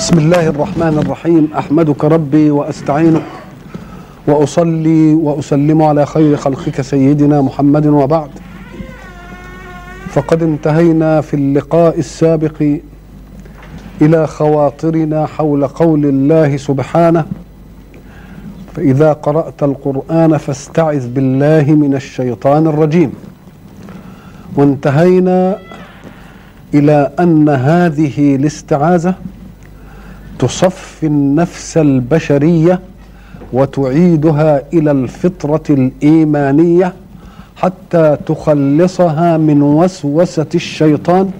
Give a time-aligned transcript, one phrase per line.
[0.00, 3.22] بسم الله الرحمن الرحيم احمدك ربي واستعينك
[4.26, 8.30] واصلي واسلم على خير خلقك سيدنا محمد وبعد
[10.08, 12.62] فقد انتهينا في اللقاء السابق
[14.02, 17.24] إلى خواطرنا حول قول الله سبحانه
[18.76, 23.12] فاذا قرات القران فاستعذ بالله من الشيطان الرجيم
[24.56, 25.58] وانتهينا
[26.74, 29.14] إلى ان هذه الاستعاذه
[30.40, 32.80] تصفي النفس البشرية
[33.52, 36.92] وتعيدها إلى الفطرة الإيمانية
[37.56, 41.30] حتى تخلصها من وسوسة الشيطان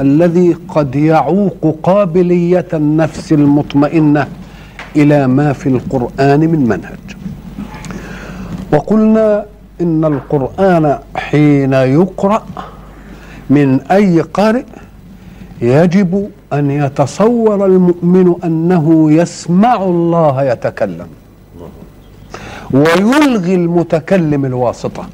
[0.00, 4.26] الذي قد يعوق قابلية النفس المطمئنة
[4.96, 6.98] إلى ما في القرآن من منهج.
[8.72, 9.44] وقلنا
[9.80, 12.42] إن القرآن حين يقرأ
[13.50, 14.64] من أي قارئ
[15.62, 21.06] يجب أن يتصور المؤمن أنه يسمع الله يتكلم
[22.70, 25.06] ويلغي المتكلم الواسطة.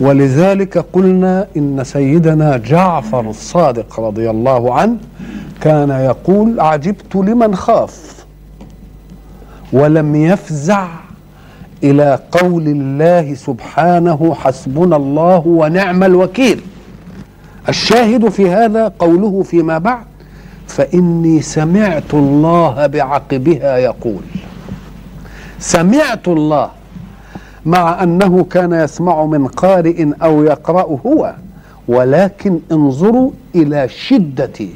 [0.00, 4.96] ولذلك قلنا إن سيدنا جعفر الصادق رضي الله عنه
[5.60, 8.24] كان يقول عجبت لمن خاف
[9.72, 10.88] ولم يفزع
[11.84, 16.60] إلى قول الله سبحانه حسبنا الله ونعم الوكيل.
[17.68, 20.04] الشاهد في هذا قوله فيما بعد
[20.66, 24.22] فإني سمعت الله بعقبها يقول.
[25.58, 26.70] سمعت الله
[27.66, 31.34] مع أنه كان يسمع من قارئ أو يقرأ هو
[31.88, 34.66] ولكن انظروا إلى شدة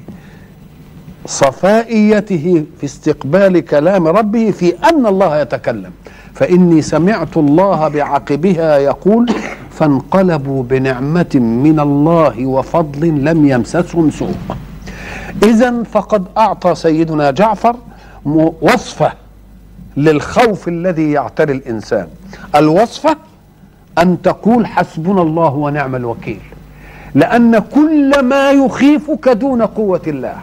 [1.26, 5.90] صفائيته في استقبال كلام ربه في أن الله يتكلم.
[6.34, 9.32] فإني سمعت الله بعقبها يقول
[9.80, 14.34] فانقلبوا بنعمة من الله وفضل لم يمسسهم سوء.
[15.42, 17.76] اذا فقد أعطى سيدنا جعفر
[18.62, 19.12] وصفة
[19.96, 22.08] للخوف الذي يعتري الإنسان.
[22.54, 23.16] الوصفة
[23.98, 26.40] أن تقول حسبنا الله ونعم الوكيل.
[27.14, 30.36] لأن كل ما يخيفك دون قوة الله.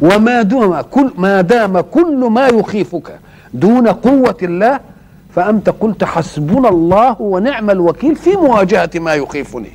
[0.00, 3.18] وما دام كل ما دام كل ما يخيفك
[3.54, 4.80] دون قوة الله
[5.38, 9.70] فأنت قلت حسبنا الله ونعم الوكيل في مواجهة ما يخيفني.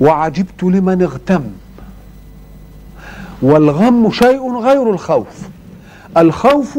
[0.00, 1.42] وعجبت لمن اغتم.
[3.42, 5.48] والغم شيء غير الخوف.
[6.16, 6.78] الخوف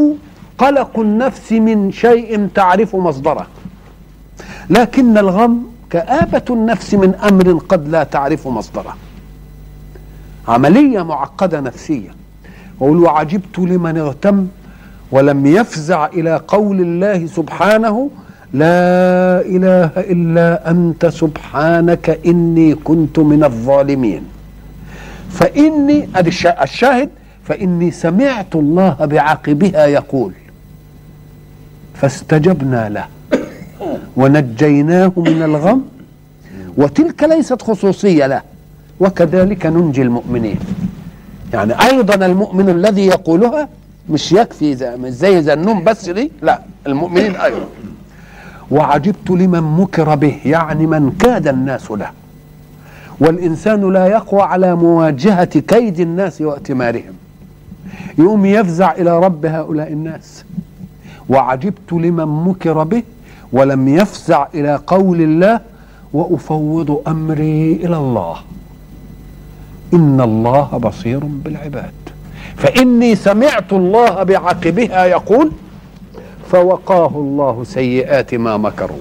[0.57, 3.47] قلق النفس من شيء تعرف مصدره.
[4.69, 8.97] لكن الغم كآبة النفس من أمر قد لا تعرف مصدره.
[10.47, 12.15] عملية معقدة نفسية.
[12.79, 14.47] وقول وعجبت لمن اغتم.
[15.13, 18.09] ولم يفزع إلى قول الله سبحانه
[18.53, 24.23] لا إله إلا أنت سبحانك إني كنت من الظالمين.
[26.15, 26.31] أدي
[26.63, 27.09] الشاهد
[27.47, 30.33] فإني سمعت الله بعقبها يقول
[31.93, 33.05] فاستجبنا له
[34.17, 35.81] ونجيناه من الغم
[36.77, 38.41] وتلك ليست خصوصية له
[38.99, 40.59] وكذلك ننجي المؤمنين.
[41.53, 43.69] يعني أيضا المؤمن الذي يقولها
[44.09, 47.65] مش يكفي زي مش زي ذنوم بس دي؟ لا المؤمنين أيضا
[48.71, 52.11] وعجبت لمن مكر به يعني من كاد الناس له.
[53.19, 57.13] والإنسان لا يقوى على مواجهة كيد الناس واتمارهم
[58.17, 60.45] يقوم يفزع إلى رب هؤلاء الناس.
[61.29, 63.03] وعجبت لمن مكر به
[63.53, 65.59] ولم يفزع إلى قول الله
[66.13, 68.35] وأفوض أمري إلى الله.
[69.93, 72.02] إن الله بصير بالعباد.
[72.57, 75.51] فإني سمعت الله بعقبها يقول
[76.51, 78.97] فوقاه الله سيئات ما مكروا.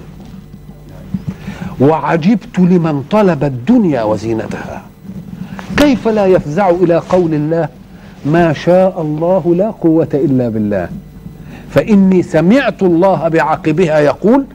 [1.79, 4.81] وعجبت لمن طلب الدنيا وزينتها.
[5.77, 7.67] كيف لا يفزع إلى قول الله
[8.25, 10.89] ما شاء الله لا قوة إلا بالله.
[11.69, 14.45] فإني سمعت الله بعقبها يقول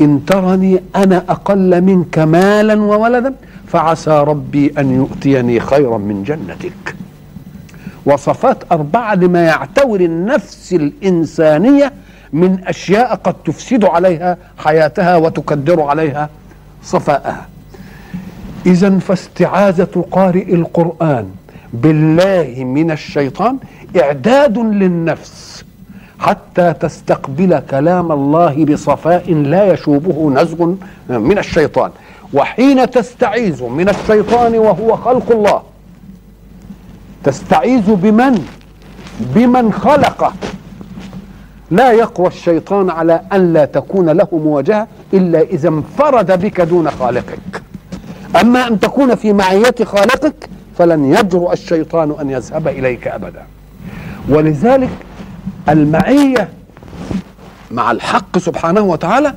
[0.00, 3.34] إن ترني أنا أقل منك مالا وولدا
[3.66, 6.96] فعسى ربي أن يؤتيني خيرا من جنتك.
[8.06, 11.92] وصفات أربعة لما يعتور النفس الإنسانية
[12.32, 16.28] من أشياء قد تفسد عليها حياتها وتكدر عليها
[16.82, 17.46] صفاءها.
[18.66, 21.28] إذا فاستعاذة قارئ القرآن
[21.72, 23.56] بالله من الشيطان
[23.96, 25.64] إعداد للنفس
[26.18, 30.74] حتى تستقبل كلام الله بصفاء لا يشوبه نزغ
[31.08, 31.90] من الشيطان.
[32.34, 35.62] وحين تستعيذ من الشيطان وهو خلق الله
[37.24, 38.46] تستعيذ بمن؟
[39.20, 40.32] بمن خلقه.
[41.70, 47.62] لا يقوى الشيطان على أن لا تكون له مواجهة إلا إذا انفرد بك دون خالقك.
[48.40, 50.48] أما أن تكون في معية خالقك
[50.78, 53.42] فلن يجرؤ الشيطان أن يذهب إليك أبدا.
[54.28, 54.90] ولذلك
[55.68, 56.48] المعية
[57.70, 59.34] مع الحق سبحانه وتعالى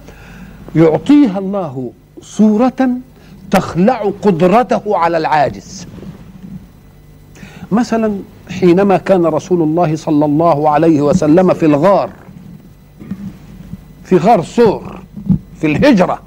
[0.76, 1.92] يعطيها الله
[2.22, 2.90] صورة
[3.52, 5.88] تخلع قدرته على العاجز.
[7.72, 8.20] مثلا
[8.50, 12.10] حينما كان رسول الله صلى الله عليه وسلم في الغار
[14.04, 15.00] في غار صور
[15.60, 16.20] في الهجرة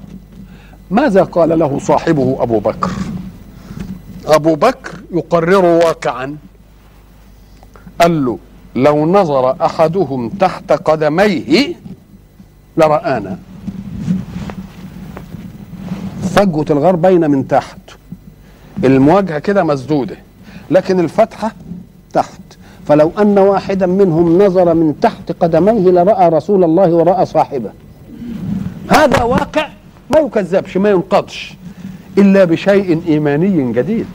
[0.91, 2.91] ماذا قال له صاحبه أبو بكر؟
[4.25, 6.37] أبو بكر يقرر واقعا.
[8.01, 8.39] قال له
[8.75, 11.75] لو نظر أحدهم تحت قدميه
[12.77, 13.39] لرآنا.
[16.35, 17.77] فجوة الغار باينة من تحت.
[18.83, 20.17] المواجهة كده مسدودة.
[20.71, 21.51] لكن الفتحة
[22.13, 22.41] تحت.
[22.87, 27.71] فلو أن واحدا منهم نظر من تحت قدميه لرأى رسول الله ورأى صاحبه.
[28.89, 29.67] هذا واقع
[30.13, 31.55] ما يكذبش ما ينقضش
[32.17, 34.05] إلا بشيء إيماني جديد.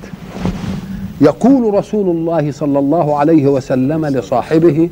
[1.20, 4.90] يقول رسول الله صلى الله عليه وسلم لصاحبه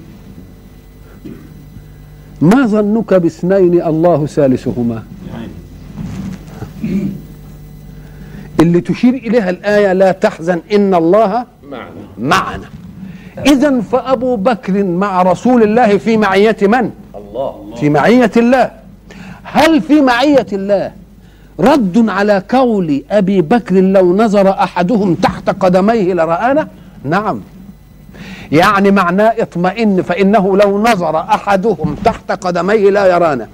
[2.40, 5.02] ما ظنك باثنين الله ثالثهما؟
[8.60, 11.90] اللي تشير إليها الآية لا تحزن إن الله معنا.
[12.18, 12.66] معنا
[13.46, 17.74] إذا فأبو بكر مع رسول الله في معية من؟ الله.
[17.76, 18.70] في معية الله.
[19.42, 20.92] هل في معية الله
[21.60, 26.68] رد على قول أبي بكر لو نظر أحدهم تحت قدميه لرآنا؟
[27.04, 27.40] نعم.
[28.52, 33.48] يعني معناه اطمئن فإنه لو نظر أحدهم تحت قدميه لا يرانا.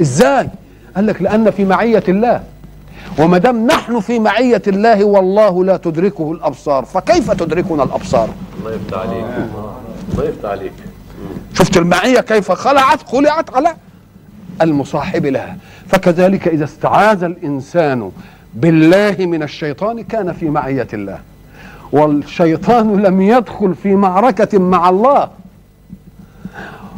[0.00, 0.48] إزاي؟
[0.96, 2.42] قال لك لأن في معية الله.
[3.18, 8.28] وما دام نحن في معية الله والله لا تدركه الأبصار فكيف تدركنا الأبصار؟
[8.58, 9.24] الله يفتح عليك.
[10.12, 10.72] الله يفتح عليك.
[11.54, 13.74] شفت المعية كيف خلعت؟ خلعت على
[14.62, 15.56] المصاحب لها.
[15.88, 18.10] فكذلك إذا استعاذ الإنسان
[18.54, 21.18] بالله من الشيطان كان في معية الله.
[21.92, 25.28] والشيطان لم يدخل في معركة مع الله.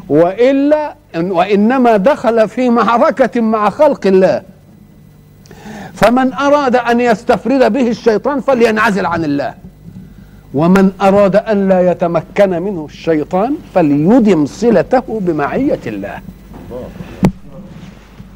[0.08, 4.42] وإلا وإنما دخل في معركة مع خلق الله.
[5.94, 9.54] فمن أراد أن يستفرد به الشيطان فلينعزل عن الله.
[10.54, 16.20] ومن أراد أن لا يتمكن منه الشيطان فليدم صلته بمعية الله.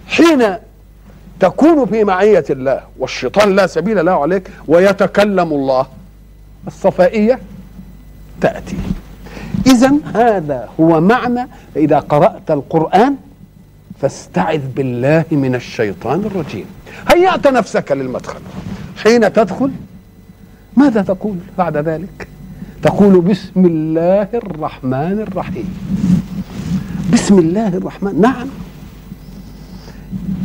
[0.06, 0.54] حين
[1.40, 5.86] تكون في معية الله والشيطان لا سبيل له عليك ويتكلم الله
[6.66, 7.38] الصفائية
[8.40, 8.76] تأتي.
[9.66, 13.16] إذا هذا هو معنى إذا قرأت القرآن
[14.00, 16.64] فاستعذ بالله من الشيطان الرجيم.
[17.08, 18.40] هيأت نفسك للمدخل.
[19.02, 19.70] حين تدخل
[20.76, 22.28] ماذا تقول بعد ذلك؟
[22.82, 25.68] تقول بسم الله الرحمن الرحيم.
[27.12, 28.48] بسم الله الرحمن نعم.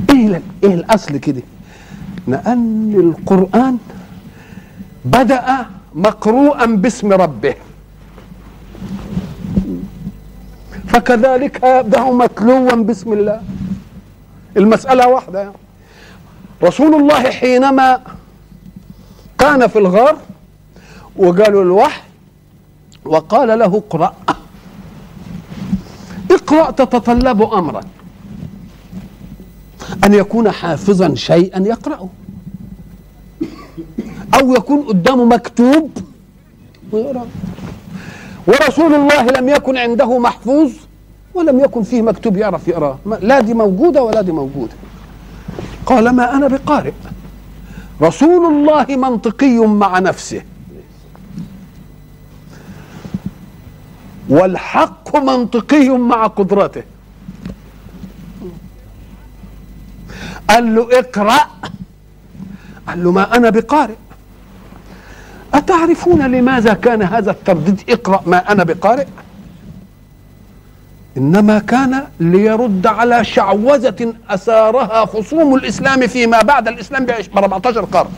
[0.10, 1.42] إيه إيه الأصل كده؟
[2.28, 3.78] لأن القرآن
[5.06, 7.56] بدأ مقروءا باسم ربه.
[10.90, 13.42] فكذلك يبدأ متلوا باسم الله.
[14.58, 15.40] المسألة واحدة.
[15.40, 15.54] يعني.
[16.64, 18.02] رسول الله حينما
[19.38, 20.18] كان في الغار
[21.16, 22.02] وقالوا الوحي
[23.06, 24.16] وقال له اقرأ.
[26.32, 27.82] اقرأ تتطلب أمرا.
[30.06, 32.10] أن يكون حافظا شيئا يقرأه.
[34.42, 35.92] أو يكون قدامه مكتوب.
[36.92, 37.28] ويقرأ
[38.48, 40.72] ورسول الله لم يكن عنده محفوظ
[41.34, 44.74] ولم يكن فيه مكتوب يعرف يقرأه لا دي موجودة ولا دي موجودة.
[45.86, 46.92] قال ما أنا بقارئ.
[48.02, 50.42] رسول الله منطقي مع نفسه.
[54.30, 56.84] والحق منطقي مع قدرته.
[60.50, 61.40] قال له اقرأ.
[62.88, 63.96] قال له ما أنا بقارئ.
[65.60, 69.06] أتعرفون لماذا كان هذا الترديد اقرأ ما أنا بقارئ.
[71.18, 76.68] إنما كان ليرد على شعوذة أثارها خصوم الإسلام فيما بعد.
[76.68, 78.10] الإسلام ب 14 قرن.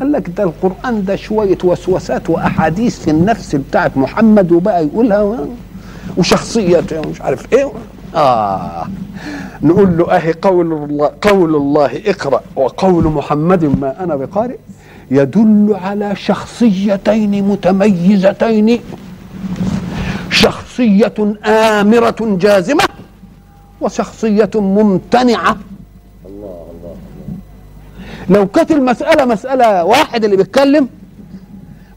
[0.00, 5.46] قال لك ده القرآن ده شوية وسوسات وأحاديث في النفس بتاعت محمد وبقى يقولها
[6.16, 7.72] وشخصية مش عارف إيه.
[8.14, 8.86] آه.
[9.62, 12.40] نقول له أهي قول الله قول الله اقرأ.
[12.56, 14.56] وقول محمد ما أنا بقارئ.
[15.10, 18.80] يدل على شخصيتين متميزتين.
[20.30, 22.84] شخصية آمرة جازمة
[23.80, 25.56] وشخصية ممتنعة.
[26.26, 26.96] الله الله
[28.28, 30.88] لو كانت المسألة مسألة واحد اللي بيتكلم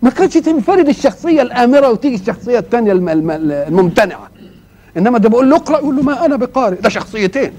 [0.01, 4.29] ما كانتش تنفرد الشخصية الآمرة وتيجي الشخصية الثانية الممتنعة.
[4.97, 6.81] إنما ده بقول له اقرأ يقول له ما أنا بقارئ.
[6.81, 7.51] ده شخصيتين.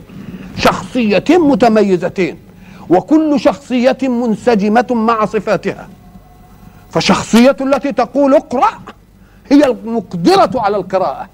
[0.57, 2.37] شخصيتين متميزتين.
[2.91, 5.89] وكل شخصية منسجمة مع صفاتها.
[6.91, 8.71] فشخصية التي تقول اقرأ
[9.51, 11.29] هي المقدرة على القراءة.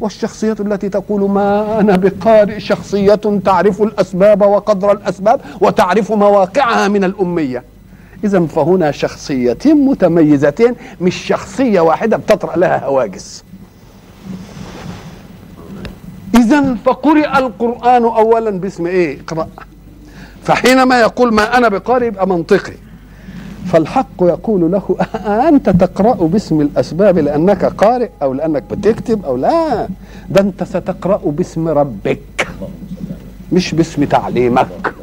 [0.00, 7.64] والشخصية التي تقول ما أنا بقارئ شخصية تعرف الأسباب وقدر الأسباب وتعرف مواقعها من الأمية.
[8.24, 13.44] إذا فهنا شخصيتين متميزتين مش شخصية واحدة بتطرأ لها هواجس.
[16.34, 19.48] إذا فقرئ القرآن أولا باسم إيه؟ اقرأ.
[20.44, 22.72] فحينما يقول ما أنا بقارئ يبقى منطقي.
[23.66, 24.96] فالحق يقول له
[25.48, 29.88] أنت تقرأ باسم الأسباب لأنك قارئ أو لأنك بتكتب أو لا.
[30.28, 32.48] ده أنت ستقرأ باسم ربك
[33.52, 34.94] مش باسم تعليمك.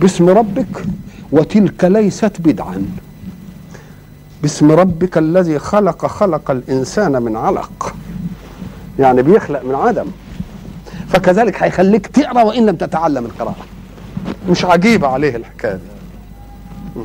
[0.00, 0.84] باسم ربك
[1.32, 2.86] وتلك ليست بدعا.
[4.42, 7.94] باسم ربك الذي خلق خلق الإنسان من علق.
[8.98, 10.06] يعني بيخلق من عدم.
[11.08, 13.66] فكذلك هيخليك تقرأ وإن لم تتعلم القراءة.
[14.48, 17.02] مش عجيبه عليه الحكاية دي.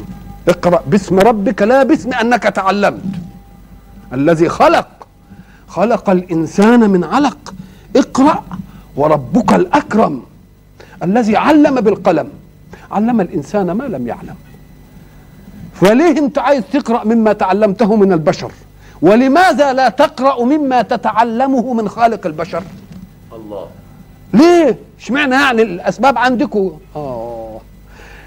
[0.47, 3.01] اقرأ باسم ربك لا باسم أنك تعلمت.
[4.13, 4.87] الذي خلق.
[5.67, 7.53] خلق الإنسان من علق.
[7.95, 8.43] اقرأ
[8.95, 10.23] وربك الأكرم.
[11.03, 12.29] الذي علم بالقلم.
[12.91, 14.35] علم الإنسان ما لم يعلم.
[15.73, 18.51] فليه أنت عايز تقرأ مما تعلمته من البشر؟
[19.01, 22.63] ولماذا لا تقرأ مما تتعلمه من خالق البشر؟
[23.33, 23.67] الله.
[24.33, 27.61] ليه؟ اشمعنى يعني الأسباب عندكم؟ آه.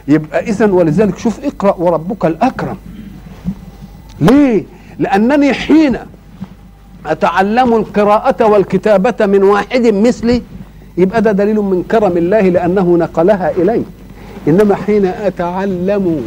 [0.08, 2.76] يبقى اذا ولذلك شوف اقرأ وربك الأكرم.
[4.20, 4.64] ليه؟
[4.98, 5.98] لأنني حين
[7.06, 10.42] أتعلم القراءة والكتابة من واحد مثلي
[10.98, 13.82] يبقى ده دليل من كرم الله لأنه نقلها إلي.
[14.48, 16.24] إنما حين أتعلم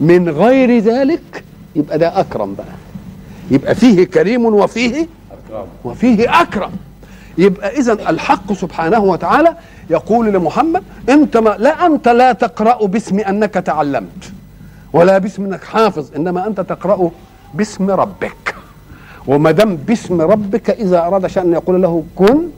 [0.00, 1.44] من غير ذلك
[1.76, 2.66] يبقى ده أكرم بقى.
[3.50, 5.06] يبقى فيه كريم وفيه
[5.84, 6.70] وفيه أكرم.
[7.38, 9.56] يبقى اذا الحق سبحانه وتعالى
[9.90, 14.32] يقول لمحمد أنت ما لا أنت لا تقرأ باسم أنك تعلمت
[14.92, 17.10] ولا باسم أنك حافظ إنما أنت تقرأ
[17.54, 18.54] باسم ربك.
[19.26, 22.48] وما دام باسم ربك إذا أراد شأن يقول له كن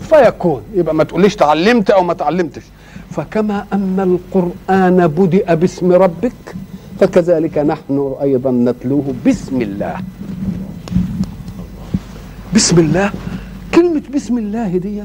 [0.00, 0.62] فيكون.
[0.74, 2.62] يبقى ما تقوليش تعلمت أو ما تعلمتش.
[3.10, 6.54] فكما أن القرآن بدأ باسم ربك
[7.00, 9.96] فكذلك نحن أيضا نتلوه بسم الله.
[12.54, 13.10] بسم الله.
[13.74, 15.02] كلمة بسم الله دي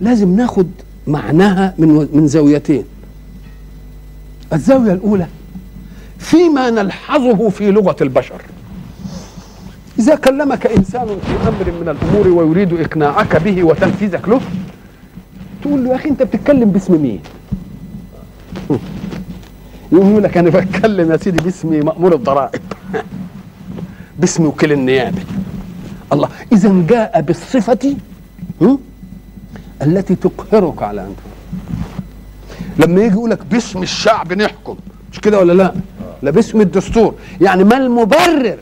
[0.00, 0.66] لازم ناخد
[1.06, 2.84] معناها من من زاويتين.
[4.52, 5.26] الزاوية الأولى
[6.18, 8.42] فيما نلحظه في لغة البشر.
[9.98, 14.40] إذا كلمك إنسان في أمر من الأمور ويريد إقناعك به وتنفيذك له
[15.62, 17.20] تقول له يا أخي أنت بتتكلم باسم مين؟
[19.92, 22.60] يقول لك أنا بتكلم يا سيدي باسم مأمور الضرائب.
[24.20, 25.22] باسم وكيل النيابة.
[26.12, 26.28] الله.
[26.52, 27.96] إذا جاء بالصفة؟
[29.82, 31.14] التي تقهرك على أن
[32.78, 34.76] لما يجي يقول لك باسم الشعب نحكم
[35.12, 35.74] مش كده ولا لا؟
[36.22, 37.14] لا باسم الدستور.
[37.40, 38.58] يعني ما المبرر؟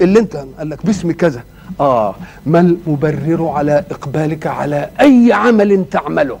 [0.00, 1.44] اللي انت قال لك باسم كذا.
[1.80, 2.14] آه
[2.46, 6.38] ما المبرر على إقبالك على أي عمل تعمله؟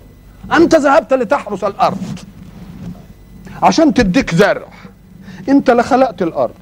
[0.52, 2.18] أنت ذهبت لتحرس الأرض
[3.62, 4.66] عشان تديك زرع.
[5.48, 6.54] أنت لا خلقت الأرض.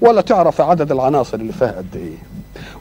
[0.00, 2.16] ولا تعرف عدد العناصر اللي فيها قد إيه.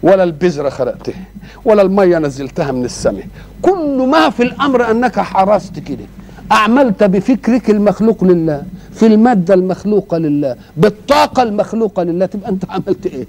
[0.04, 1.24] ولا البذرة خلقتها
[1.66, 3.28] ولا المية نزلتها من السماء.
[3.62, 6.06] كل ما في الأمر أنك حرست كده.
[6.52, 8.64] أعملت بفكرك المخلوق لله.
[8.94, 10.56] في المادة المخلوقة لله.
[10.78, 12.26] بالطاقة المخلوقة لله.
[12.26, 13.28] تبقى أنت عملت إيه؟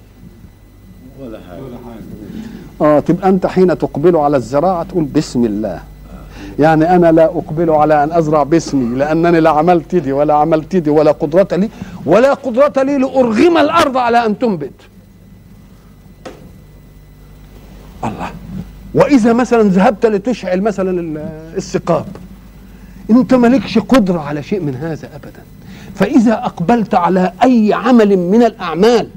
[1.21, 2.91] ولا حاجة.
[2.91, 5.81] آه تبقى أنت حين تقبل على الزراعة تقول بسم الله.
[6.59, 10.91] يعني أنا لا أقبل على أن أزرع باسمي لأنني لا عملت دي ولا عملت دي
[10.91, 11.69] ولا قدرة لي
[12.07, 14.71] ولا قدرة لي لأرغم الأرض على أن تنبت.
[18.05, 18.31] الله.
[18.95, 22.07] وإذا مثلا ذهبت لتشعل مثلا ال- السقاب
[23.11, 25.43] أنت مالكش قدرة على شيء من هذا ابدا.
[25.95, 29.09] فإذا أقبلت على أي عمل من الأعمال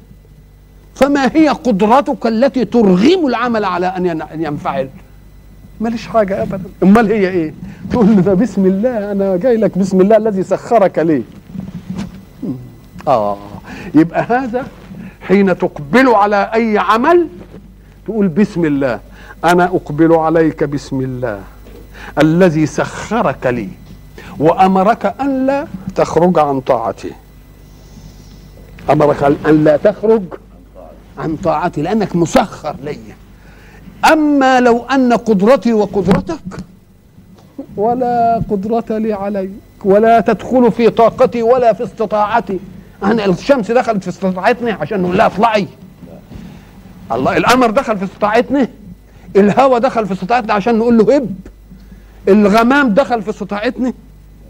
[0.96, 4.90] فما هي قدرتك التي ترغم العمل على أن ينفعل؟
[5.80, 6.64] ماليش حاجة ابدا.
[6.84, 7.54] أمال هي إيه؟
[7.92, 11.22] تقول له ده بسم الله أنا جاي لك بسم الله الذي سخرك ليه
[13.08, 13.38] آه.
[13.96, 14.68] يبقى هذا
[15.22, 17.28] حين تقبل على أي عمل
[18.06, 19.00] تقول بسم الله.
[19.46, 21.42] أنا أقبل عليك بسم الله
[22.22, 23.70] الذي سخرك لي
[24.40, 27.12] وأمرك أن لا تخرج عن طاعته
[28.90, 30.24] أمرك أن لا تخرج
[31.18, 32.98] عن طاعتي لأنك مسخر لي.
[34.06, 36.58] أما لو أن قدرتي وقدرتك
[37.78, 39.52] ولا قدرة لي عليك
[39.86, 42.60] ولا تدخل في طاقتي ولا في استطاعتي.
[43.04, 45.68] أنا الشمس دخلت في استطاعتني عشان نقول لها أطلعي.
[47.12, 48.68] الله القمر دخل في استطاعتنا
[49.36, 51.36] الهواء دخل في استطاعتنا عشان نقول له هب.
[52.28, 53.94] الغمام دخل في استطاعتنا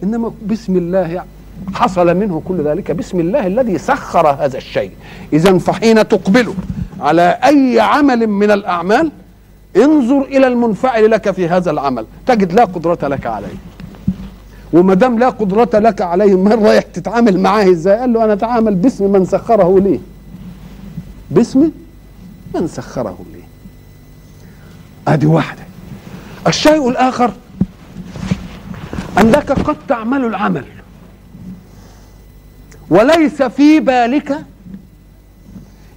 [0.04, 1.28] إنما بسم الله يعني
[1.74, 2.92] حصل منه كل ذلك.
[2.92, 4.92] بسم الله الذي سخر هذا الشيء.
[5.34, 6.54] اذا فحين تقبل
[7.00, 9.12] على أي عمل من الأعمال
[9.80, 12.06] انظر إلى المنفعل لك في هذا العمل.
[12.26, 13.56] تجد لا قدرة لك عليه.
[14.74, 18.76] وما دام لا قدرة لك عليه من رايح تتعامل معاه إزاي؟ قال له أنا أتعامل
[18.76, 20.00] باسم من سخره لي.
[21.32, 21.72] باسم
[22.56, 23.44] من سخره لي.
[25.14, 25.62] أدي واحدة.
[26.48, 27.32] الشيء الآخر
[29.22, 30.66] انك قد تعمل العمل.
[32.90, 34.38] وليس في بالك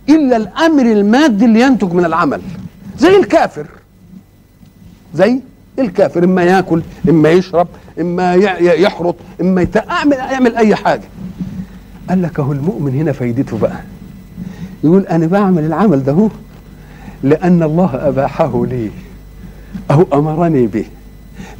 [0.09, 2.43] إلا الأمر المادي اللي ينتج من العمل.
[3.03, 3.67] زي الكافر.
[5.15, 5.41] زي
[5.79, 7.69] الكافر إما ياكل إما يشرب
[8.01, 9.77] إما يحرط إما يت...
[9.77, 11.03] أعمل اعمل أي حاجة.
[12.09, 13.81] قال لك أهو المؤمن هنا فايدته بقى.
[14.85, 16.29] يقول أنا بعمل العمل ده
[17.23, 18.91] لأن الله أباحه لي.
[19.91, 20.85] أو أمرني به.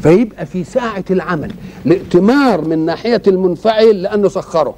[0.03, 1.53] فيبقى في ساعة العمل
[1.87, 4.75] الائتمار من ناحية المنفعل لأنه سخره.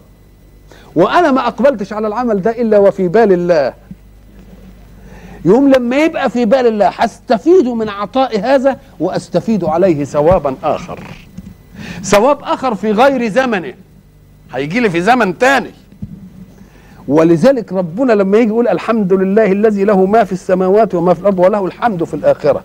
[0.96, 3.74] وأنا ما أقبلتش على العمل ده إلا وفي بال الله.
[5.44, 10.98] يوم لما يبقى في بال الله هستفيد من عطاء هذا وأستفيد عليه ثوابا آخر.
[12.02, 13.72] ثواب آخر في غير زمنه.
[14.52, 15.70] هيجي لي في زمن تاني.
[17.08, 21.38] ولذلك ربنا لما يجي يقول الحمد لله الذي له ما في السماوات وما في الأرض
[21.38, 22.62] وله الحمد في الآخرة.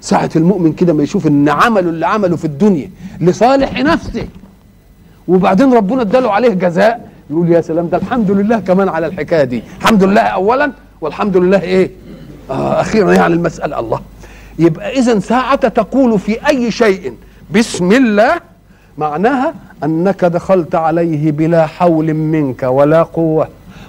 [0.00, 4.28] ساعة المؤمن كده ما يشوف إن عمله اللي عمله في الدنيا لصالح نفسه.
[5.28, 9.62] وبعدين ربنا اداله عليه جزاء يقول يا سلام ده الحمد لله كمان على الحكاية دي.
[9.80, 11.90] الحمد لله اولا والحمد لله إيه؟
[12.50, 14.00] آه أخيرا يعني المسألة الله.
[14.58, 17.12] يبقى اذا ساعة تقول في أي شيء.
[17.54, 18.34] بسم الله
[18.98, 23.48] معناها أنك دخلت عليه بلا حول منك ولا قوة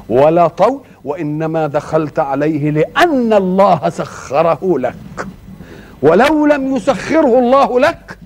[0.09, 5.27] ولا طول وإنما دخلت عليه لأن الله سخره لك.
[6.01, 8.17] ولو لم يسخره الله لك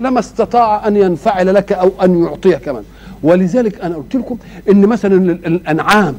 [0.00, 2.82] لما استطاع أن ينفعل لك أو أن يعطيه كمان.
[3.22, 4.38] ولذلك أنا قلت لكم
[4.70, 6.14] إن مثلا الأنعام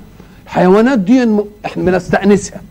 [0.45, 1.27] الحيوانات دي
[1.65, 2.61] إحنا بنستأنسها.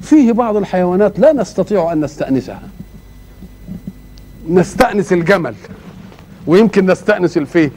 [0.00, 2.62] فيه بعض الحيوانات لا نستطيع أن نستأنسها.
[4.50, 5.54] نستأنس الجمل
[6.46, 7.70] ويمكن نستأنس الفيل.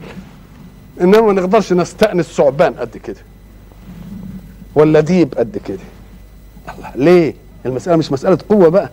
[1.02, 3.20] إنما ما نقدرش نستأنس ثعبان قد كده
[4.76, 5.80] ولا ديب قد كده.
[6.78, 7.34] الله ليه؟
[7.66, 8.90] المسألة مش مسألة قوة بقى.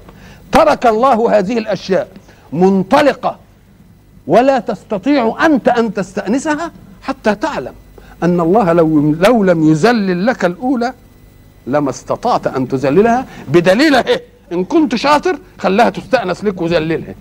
[0.52, 2.08] ترك الله هذه الأشياء
[2.52, 3.38] منطلقة
[4.26, 7.72] ولا تستطيع أنت أن تستأنسها حتى تعلم
[8.22, 10.92] أن الله لو لو لم يذلل لك الأولى
[11.66, 17.14] لما استطعت أن تذللها بدليل إيه؟ إن كنت شاطر خلاها تستأنس لك وذللها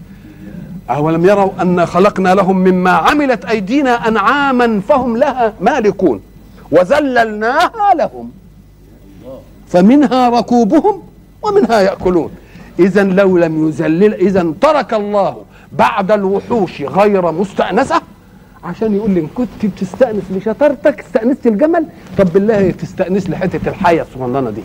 [0.89, 6.21] أولم يروا أن خلقنا لهم مما عملت أيدينا أنعاما فهم لها مالكون.
[6.71, 8.31] وذللناها لهم.
[9.67, 11.01] فمنها ركوبهم
[11.41, 12.31] ومنها يأكلون.
[12.79, 18.01] اذا لو لم يذلل اذا ترك الله بعد الوحوش غير مستأنسة
[18.65, 21.86] عشان يقول لي إن كنت بتستأنس لشطارتك استأنست الجمل.
[22.17, 24.62] طب بالله تستأنس لحتة الحية الصغننة دي.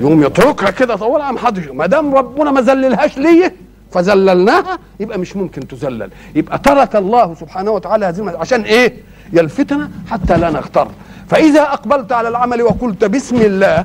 [0.00, 3.54] يقوم يتركها كده طول عم حدش ما دام ربنا ما ذللهاش ليه؟
[3.92, 8.94] فذللناها يبقى مش ممكن تذلل يبقى ترك الله سبحانه وتعالى هذه عشان إيه؟
[9.32, 10.88] يلفتنا حتى لا نغتر.
[11.28, 13.84] فإذا أقبلت على العمل وقلت بسم الله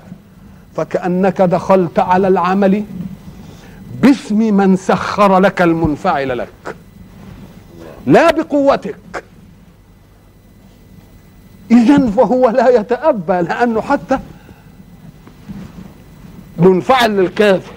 [0.76, 2.84] فكأنك دخلت على العمل
[4.02, 6.76] باسم من سخر لك المنفعل لك.
[8.06, 9.24] لا بقوتك.
[11.72, 14.20] اذا فهو لا يتأبى لأنه حتى
[16.58, 17.72] منفعل للكافر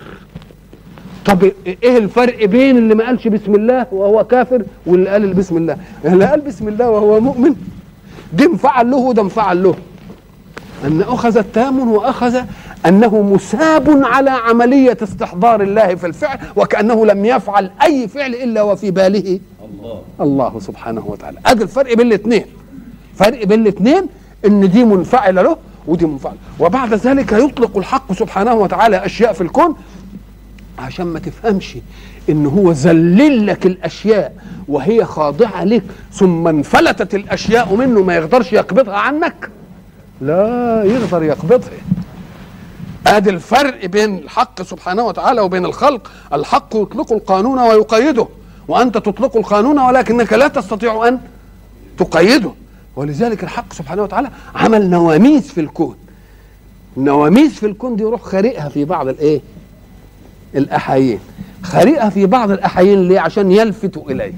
[1.26, 5.76] طب إيه الفرق بين اللي ما قالش بسم الله وهو كافر واللي قال بسم الله؟
[6.04, 7.54] اللي قال بسم الله وهو مؤمن
[8.32, 9.74] ده انفعل له وده انفعل له.
[10.84, 12.40] أن أخذ التام وأخذ
[12.86, 18.90] أنه مساب على عملية استحضار الله في الفعل وكأنه لم يفعل أي فعل إلا وفي
[18.90, 19.40] باله.
[19.74, 20.02] الله.
[20.20, 21.38] الله سبحانه وتعالى.
[21.46, 22.44] ادي الفرق بين الاثنين
[23.14, 24.06] فرق بين الاثنين
[24.46, 26.36] إن دي منفعلة له ودي منفعلة.
[26.60, 29.76] وبعد ذلك يطلق الحق سبحانه وتعالى أشياء في الكون
[30.78, 31.76] عشان ما تفهمش
[32.28, 34.34] إن هو ذلل لك الأشياء
[34.68, 39.50] وهي خاضعة لك ثم انفلتت الأشياء منه ما يقدرش يقبضها عنك.
[40.20, 41.70] لا يقدر يقبضها.
[43.06, 46.10] أدي الفرق بين الحق سبحانه وتعالى وبين الخلق.
[46.32, 48.28] الحق يطلق القانون ويقيده.
[48.68, 51.20] وأنت تطلق القانون ولكنك لا تستطيع أن
[51.98, 52.52] تقيده.
[52.96, 55.96] ولذلك الحق سبحانه وتعالى عمل نواميس في الكون.
[56.96, 59.40] النواميس في الكون دي يروح خارقها في بعض الإيه؟
[60.54, 61.18] الأحايين.
[61.62, 64.32] خارقها في بعض الأحايين ليه؟ عشان يلفتوا إليه.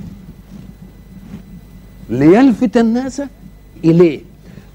[2.10, 3.22] ليلفت الناس
[3.84, 4.20] إليه.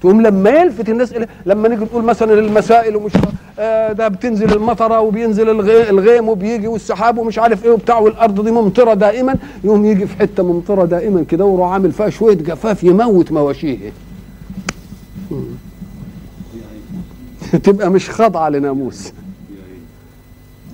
[0.00, 3.12] تقوم لما يلفت الناس إليه لما نيجي نقول مثلا المسائل ومش
[3.92, 8.94] ده بتنزل المطره وبينزل الغي- الغيم وبيجي والسحاب ومش عارف إيه وبتاع والأرض دي ممطرة
[8.94, 9.34] دائما.
[9.64, 13.92] يقوم يجي في حتة ممطرة دائما كده ويروح عامل فيها شوية جفاف يموت مواشيه.
[17.62, 19.12] تبقى مش خاضعه لناموس.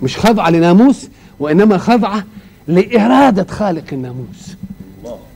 [0.03, 1.09] مش خاضعه لناموس
[1.41, 2.25] وإنما خاضعه
[2.69, 4.57] لإرادة خالق الناموس.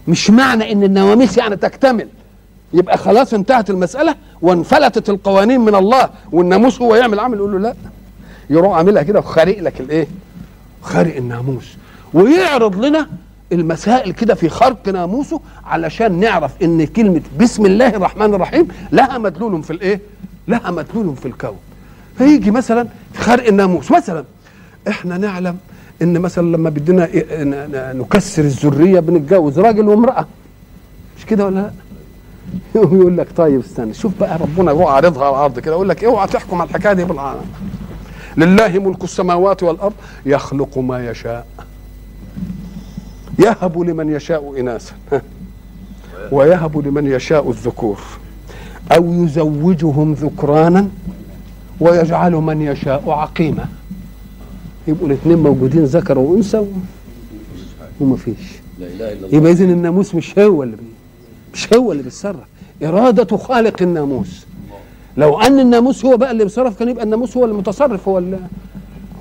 [0.09, 2.09] مش معنى إن النواميس يعني تكتمل.
[2.77, 7.75] يبقى خلاص انتهت المسألة وانفلتت القوانين من الله والناموس هو يعمل عمل يقول له لا.
[8.51, 10.07] يروح عاملها كده وخارق لك الايه؟
[10.83, 11.77] خارق الناموس.
[12.15, 13.07] ويعرض لنا
[13.53, 19.63] المسائل كده في خرق ناموسه علشان نعرف إن كلمة بسم الله الرحمن الرحيم لها مدلول
[19.63, 20.01] في الإيه؟
[20.49, 21.57] لها مدلول في الكون.
[22.19, 24.25] فيجي مثلا خرق الناموس مثلا
[24.89, 25.57] إحنا نعلم
[26.03, 27.25] إن مثلا لما بدنا إيه
[27.93, 30.27] نكسر الذرية بنتجوز راجل وامرأة.
[31.19, 31.71] مش كده ولا لا؟
[32.75, 36.05] يقوم يقول لك طيب استنى شوف بقى ربنا يروح عارضها على الأرض كده يقول لك
[36.05, 37.45] اوعى تحكم على الحكاية دي بالعالم.
[38.37, 39.93] لله ملك السماوات والأرض
[40.27, 41.47] يخلق ما يشاء
[43.39, 44.95] يهب لمن يشاء إناثا
[46.33, 48.01] ويهب لمن يشاء الذكور
[48.97, 50.89] أو يزوجهم ذكرانا
[51.81, 53.67] ويجعل من يشاء عقيما.
[54.89, 56.67] يبقوا الاثنين موجودين ذكر وأنثى
[58.01, 58.35] وما فيش.
[58.79, 59.37] لا إله إلا الله.
[59.37, 60.77] يبقى اذا الناموس مش هو اللي
[61.57, 62.45] مش هو اللي بيتصرف.
[62.85, 64.47] إرادة خالق الناموس.
[65.17, 68.23] لو أن الناموس هو بقى اللي بيتصرف كان يبقى الناموس هو المتصرف هو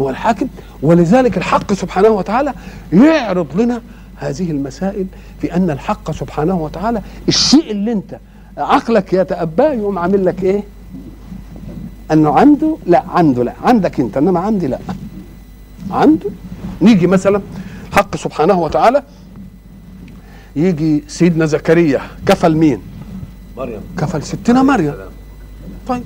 [0.01, 0.47] هو الحاكم.
[0.81, 2.53] ولذلك الحق سبحانه وتعالى
[2.93, 3.81] يعرض لنا
[4.15, 5.05] هذه المسائل
[5.41, 8.17] في أن الحق سبحانه وتعالى الشيء اللي أنت
[8.57, 10.63] عقلك يتأباه يقوم عامل لك إيه؟
[12.11, 14.79] أنه عنده لا عنده لا عندك أنت إنما عندي لا.
[15.91, 16.29] عنده.
[16.81, 17.41] نيجي مثلا
[17.89, 19.03] الحق سبحانه وتعالى
[20.55, 22.01] يجي سيدنا زكريا.
[22.25, 22.81] كفل مين؟
[23.57, 23.81] مريم.
[23.97, 24.93] كفل ستنا مريم.
[25.87, 26.03] طيب.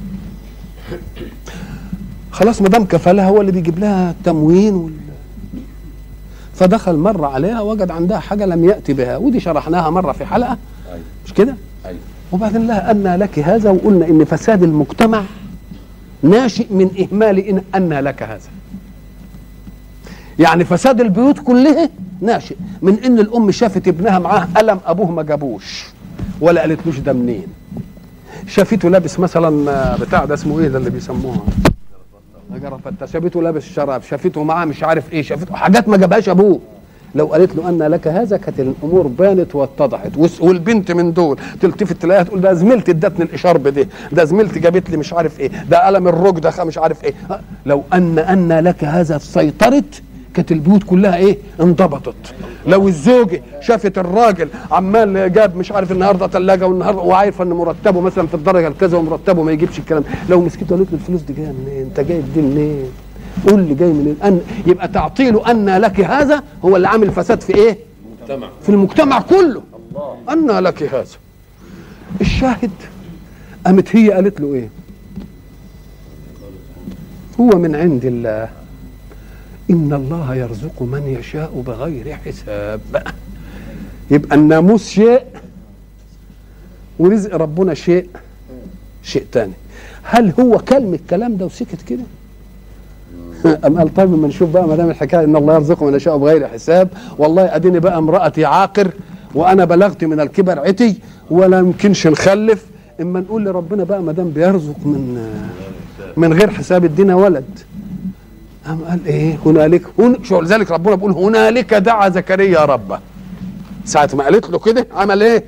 [2.31, 4.93] خلاص ما دام كفلها هو اللي بيجيب لها التموين وال...
[6.53, 9.17] فدخل مرة عليها وجد عندها حاجة لم يأتي بها.
[9.17, 10.57] ودي شرحناها مرة في حلقة.
[10.89, 11.03] أيوه.
[11.25, 11.99] مش كده؟ أيوه.
[12.31, 15.23] وبعدين لها أن لك هذا وقلنا إن فساد المجتمع
[16.23, 18.49] ناشئ من إهمال إن أن لك هذا.
[20.39, 21.89] يعني فساد البيوت كلها
[22.21, 22.56] ناشئ.
[22.82, 25.86] من إن الأم شافت ابنها معاه قلم أبوه ما جابوش
[26.41, 27.47] ولا قالتلوش ده منين.
[28.47, 31.41] شافته لابس مثلا آه، بتاع ده اسمه إيه ده اللي بيسموها؟
[32.56, 36.60] جرافته شافته لابس شراب شافته معاه مش عارف إيه شافته حاجات ما جابهاش أبوه.
[37.15, 40.12] لو قالت له أن لك هذا كانت الأمور بانت واتضحت.
[40.39, 44.97] والبنت من دول تلتفت تلاقيها تقول ده زميلتي ادتني الاشارب دي ده زميلتي جابت لي
[44.97, 47.13] مش عارف إيه ده قلم الرج ده مش عارف إيه.
[47.30, 50.02] ها، لو ان أن لك هذا سيطرت
[50.34, 52.15] كانت البيوت كلها إيه؟ انضبطت.
[52.68, 58.28] لو الزوجه شافت الراجل عمال جاب مش عارف النهارده ثلاجه والنهاردة وعارفه إن مرتبه مثلا
[58.28, 61.82] في الدرجة الكذا ومرتبه ما يجيبش الكلام لو مسكته قالت له الفلوس دي جاية منين؟
[61.86, 62.86] أنت جايب دي منين؟
[63.50, 67.56] قول لي جاي منين؟ أن يبقى تعطيله أن لك هذا هو اللي عامل فساد في
[67.56, 67.78] إيه؟
[68.22, 69.62] مجتمع في المجتمع كله.
[69.92, 70.18] الله.
[70.58, 71.06] أن لك هذا.
[72.22, 72.72] الشاهد
[73.65, 74.70] قامت هي قالت له إيه؟
[77.39, 78.50] هو من عند الله.
[79.69, 82.82] إن الله يرزق من يشاء بغير حساب.
[84.12, 85.23] يبقى الناموس شيء
[86.99, 88.10] ورزق ربنا شيء
[89.03, 89.53] شيء تاني.
[90.03, 92.03] هل هو كلمة الكلام ده وسكت كده؟
[93.65, 96.47] أم قال طيب ما نشوف بقى ما دام الحكاية إن الله يرزق من يشاء بغير
[96.47, 98.91] حساب والله أديني بقى امرأتي عاقر
[99.36, 102.65] وأنا بلغت من الكبر عتي ولا يمكنش نخلف
[103.01, 105.29] إما نقول لربنا بقى ما دام بيرزق من
[106.17, 107.60] من غير حساب ادينا ولد.
[108.69, 112.99] قام قال إيه؟ هنالك هن شو لذلك ربنا بيقول هنالك دعا زكريا ربه.
[113.86, 115.43] ساعة ما قالت له كده عمل إيه؟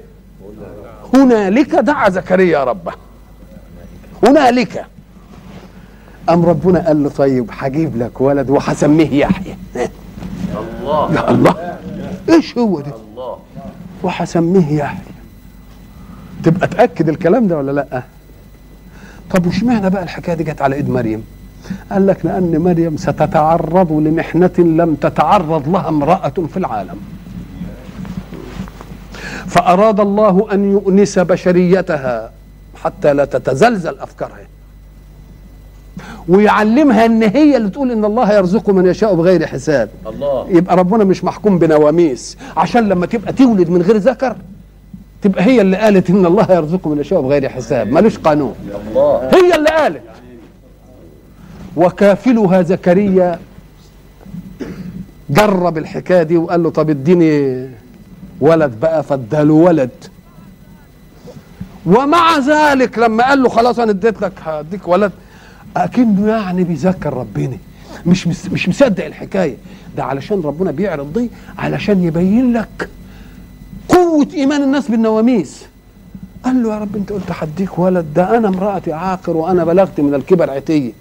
[1.13, 2.93] هنالك دعا زكريا ربه.
[4.23, 4.86] هنالك.
[6.27, 9.57] قام ربنا قال له طيب هجيب لك ولد وهسميه يحيى.
[9.75, 11.13] الله.
[11.15, 11.77] يا الله.
[12.29, 13.38] إيش هو ده؟ الله.
[14.03, 15.12] وهسميه يحيى.
[16.43, 18.03] تبقى تأكد الكلام ده ولا لأ؟
[19.29, 21.23] طب واشمعنى بقى الحكاية دي جت على إيد مريم؟
[21.91, 26.97] قال لك لأن مريم ستتعرض لمحنة لم تتعرض لها امرأة في العالم.
[29.47, 32.32] فأراد الله أن يؤنس بشريتها
[32.84, 34.47] حتى لا تتزلزل أفكارها.
[36.28, 39.89] ويعلمها إن هي اللي تقول إن الله يرزق من يشاء بغير حساب.
[40.08, 40.45] الله.
[40.50, 42.38] يبقى ربنا مش محكوم بنواميس.
[42.58, 44.36] عشان لما تبقى تولد من غير ذكر
[45.21, 47.88] تبقى هي اللي قالت إن الله يرزق من يشاء بغير حساب.
[47.88, 48.56] ملوش قانون.
[48.89, 49.30] الله.
[49.34, 50.02] هي اللي قالت.
[51.75, 53.39] وكافلها زكريا
[55.29, 57.69] جرب الحكاية دي وقال له طب اديني
[58.41, 59.89] ولد بقى فاداله ولد.
[61.86, 65.12] ومع ذلك لما قال له خلاص أنا اديت لك هديك ولد
[65.77, 67.57] أكنه يعني بيذكر ربنا.
[68.05, 69.55] مش مش مصدق الحكاية.
[69.97, 72.89] ده علشان ربنا بيعرض دي علشان يبين لك
[73.89, 75.65] قوة إيمان الناس بالنواميس.
[76.45, 80.13] قال له يا رب أنت قلت هديك ولد ده أنا امرأتي عاقر وأنا بلغت من
[80.13, 80.91] الكبر عتيه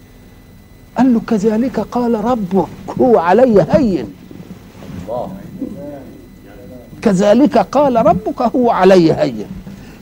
[0.98, 2.68] قال له كذلك قال ربك
[3.00, 4.14] هو علي هين.
[5.08, 5.28] الله.
[7.02, 9.46] كذلك قال ربك هو علي هين.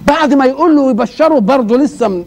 [0.06, 2.24] بعد ما يقول له يبشره برضه لسه من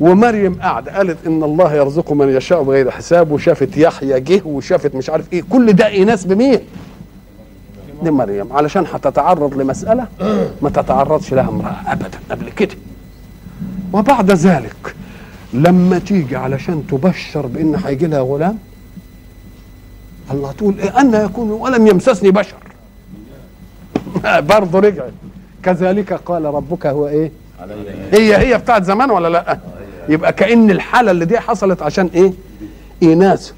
[0.00, 5.10] ومريم قاعدة قالت إن الله يرزق من يشاء بغير حساب وشافت يحيى جه وشافت مش
[5.10, 6.58] عارف إيه كل ده ايناس بمين؟
[8.02, 8.52] دي مريم.
[8.52, 10.06] علشان هتتعرض لمسألة
[10.62, 12.74] ما تتعرضش لها امرأة ابدا قبل كده.
[13.92, 14.94] وبعد ذلك
[15.52, 18.58] لما تيجي علشان تبشر بإن هيجي لها غلام
[20.30, 22.56] الله تقول إيه أن يكون ولم يمسسني بشر.
[24.40, 25.12] برضه رجعت.
[25.62, 27.32] كذلك قال ربك هو إيه؟
[28.12, 29.58] هي هي بتاعت زمان ولا لأ؟
[30.08, 32.32] يبقى كأن الحالة اللي دي حصلت عشان إيه؟
[33.02, 33.52] إيناس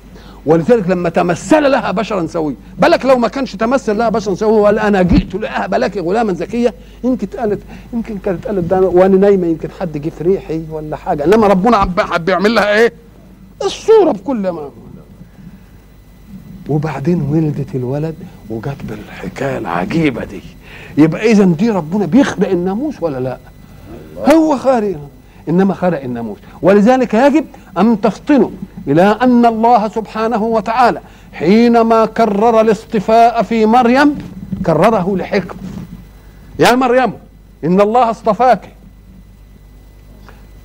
[0.47, 2.55] ولذلك لما تمثل لها بشرا سويا.
[2.79, 6.73] بالك لو ما كانش تمثل لها بشرا سويا وقال أنا جئت لأهب لك غلاما زكيا
[7.05, 7.61] يمكن قالت
[7.93, 11.25] يمكن كانت قالت ده وأنا نايمة يمكن حد جه في ريحي ولا حاجة.
[11.25, 12.93] إنما ربنا عم حب يعمل لها إيه؟
[13.63, 14.71] الصورة بكل ما
[16.69, 18.15] وبعدين ولدت الولد
[18.51, 20.41] وجت بالحكاية العجيبة دي.
[20.99, 23.39] يبقى اذا دي ربنا بيخلق الناموس ولا لا؟
[24.35, 24.97] هو خارق
[25.49, 26.39] إنما خلق الناموس.
[26.63, 27.45] ولذلك يجب
[27.79, 28.51] أن تفطنوا
[28.87, 31.01] إلى أن الله سبحانه وتعالى
[31.33, 34.19] حينما كرر الاصطفاء في مريم
[34.67, 35.57] كرره لحكم.
[36.59, 37.13] يا مريم
[37.65, 38.69] إن الله اصطفاك.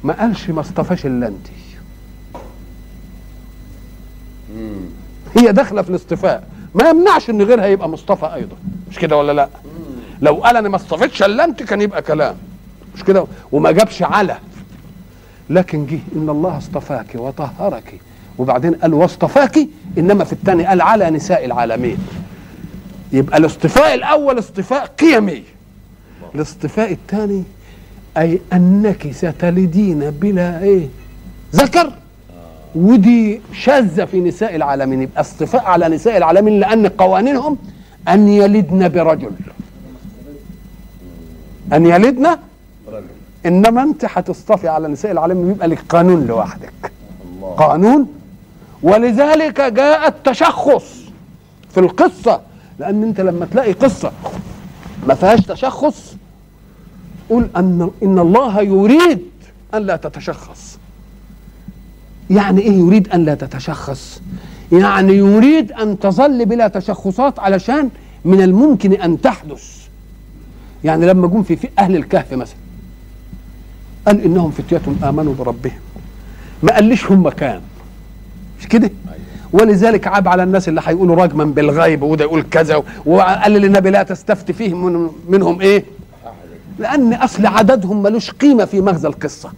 [0.04, 1.48] ما قالش ما اصطفاش إلا أنت.
[5.38, 6.48] هي داخلة في الاصطفاء.
[6.76, 8.56] ما يمنعش إن غيرها يبقى مصطفى أيضا.
[8.92, 9.50] مش كده ولا لأ؟
[10.22, 12.36] لو قال أنا ما اصطفيتش إلا أنت كان يبقى كلام.
[12.96, 14.38] مش كده؟ وما جابش على.
[15.50, 18.00] لكن جه إن الله اصطفاك وطهرك.
[18.38, 19.60] وبعدين قال واصطفاك
[19.98, 21.98] إنما في الثاني قال على نساء العالمين.
[23.12, 25.44] يبقى الاصطفاء الأول اصطفاء قيمي.
[26.36, 27.44] الاصطفاء الثاني
[28.18, 30.88] أي أنك ستلدين بلا إيه؟
[31.56, 31.94] ذكر.
[32.76, 35.02] ودي شاذة في نساء العالمين.
[35.02, 37.58] يبقى اصطفاء على نساء العالمين لأن قوانينهم
[38.08, 39.32] أن يلدن برجل.
[41.74, 42.38] أن يلدن
[43.46, 46.74] إنما أنت هتصطفي على نساء العالمين يبقى لك قانون لوحدك.
[47.38, 47.56] الله.
[47.56, 48.08] قانون.
[48.84, 50.96] ولذلك جاء التشخص
[51.72, 52.42] في القصة
[52.80, 54.12] لأن أنت لما تلاقي قصة
[55.08, 56.16] ما فيهاش تشخص
[57.30, 59.22] قول أن إن الله يريد
[59.74, 60.78] أن لا تتشخص.
[62.30, 64.22] يعني إيه يريد أن لا تتشخص؟
[64.72, 67.90] يعني يريد أن تظل بلا تشخصات علشان
[68.26, 69.76] من الممكن أن تحدث.
[70.84, 72.56] يعني لما جم في, في أهل الكهف مثلا
[74.08, 75.80] قال إنهم فتية آمنوا بربهم.
[76.64, 77.62] ما قاليش هم كام.
[78.60, 78.92] مش كده؟
[79.54, 84.54] ولذلك عاب على الناس اللي هيقولوا رجما بالغيب وده يقول كذا وقال للنبي لا تستفتي
[84.54, 85.86] فيهم من منهم إيه؟
[86.80, 89.52] لأن أصل عددهم ملوش قيمة في مغزى القصة.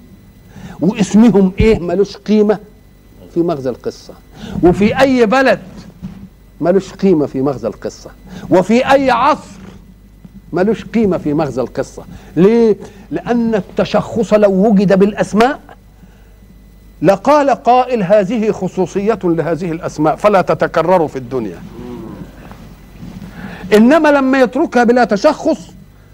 [0.81, 2.59] واسمهم إيه ملوش قيمة
[3.33, 4.13] في مغزى القصة.
[4.63, 5.59] وفي أي بلد
[6.61, 8.09] ملوش قيمة في مغزى القصة.
[8.49, 9.56] وفي أي عصر
[10.53, 12.03] ملوش قيمة في مغزى القصة.
[12.35, 12.75] ليه؟
[13.11, 15.59] لأن التشخص لو وجد بالأسماء
[17.01, 21.61] لقال قائل هذه خصوصية لهذه الأسماء فلا تتكرر في الدنيا.
[23.73, 25.59] إنما لما يتركها بلا تشخص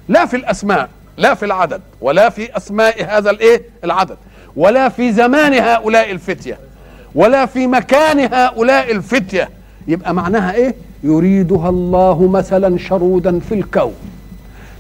[0.10, 4.18] لا في الأسماء لا في العدد ولا في أسماء هذا الإيه؟ العدد
[4.56, 6.58] ولا في زمان هؤلاء الفتية
[7.16, 9.50] ولا في مكان هؤلاء الفتية.
[9.88, 13.94] يبقى معناها إيه؟ يريدها الله مثلا شرودا في الكون.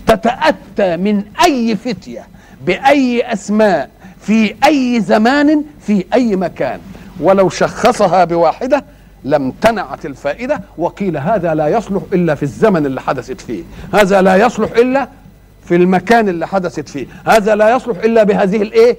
[0.08, 2.28] تتأتى من أي فتية
[2.66, 3.90] بأي أسماء
[4.22, 6.80] في أي زمان في أي مكان.
[7.20, 8.86] ولو شخصها بواحدة
[9.24, 13.64] لامتنعت الفائدة وقيل هذا لا يصلح إلا في الزمن اللي حدثت فيه.
[13.94, 15.08] هذا لا يصلح إلا
[15.66, 17.08] في المكان اللي حدثت فيه.
[17.26, 18.98] هذا لا يصلح إلا بهذه الإيه؟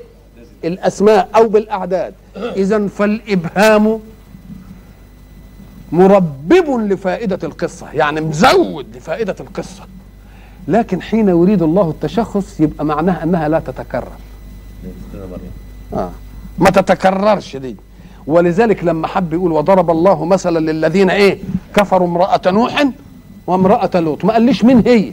[0.65, 2.15] الأسماء أو بالأعداد.
[2.37, 4.01] اذا فالإبهام
[5.93, 9.87] مربب لفائدة القصة يعني مزود لفائدة القصة.
[10.69, 14.13] لكن حين يريد الله التشخص يبقى معناها أنها لا تتكرر.
[15.95, 16.11] آه.
[16.59, 17.77] ما تتكررش دي.
[18.27, 21.39] ولذلك لما حب يقول وضرب الله مثلا للذين إيه؟
[21.77, 22.85] كفروا امرأة نوح
[23.47, 24.25] وامرأة لوط.
[24.25, 25.13] ما قاليش مين هي.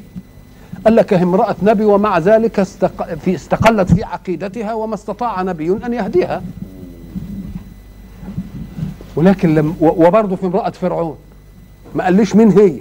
[0.85, 3.13] قال لك امرأة نبي ومع ذلك استق...
[3.13, 6.41] في استقلت في عقيدتها وما استطاع نبي أن يهديها.
[9.15, 11.15] ولكن لم وبرضه في امرأة فرعون.
[11.95, 12.79] ما قاليش مين هي.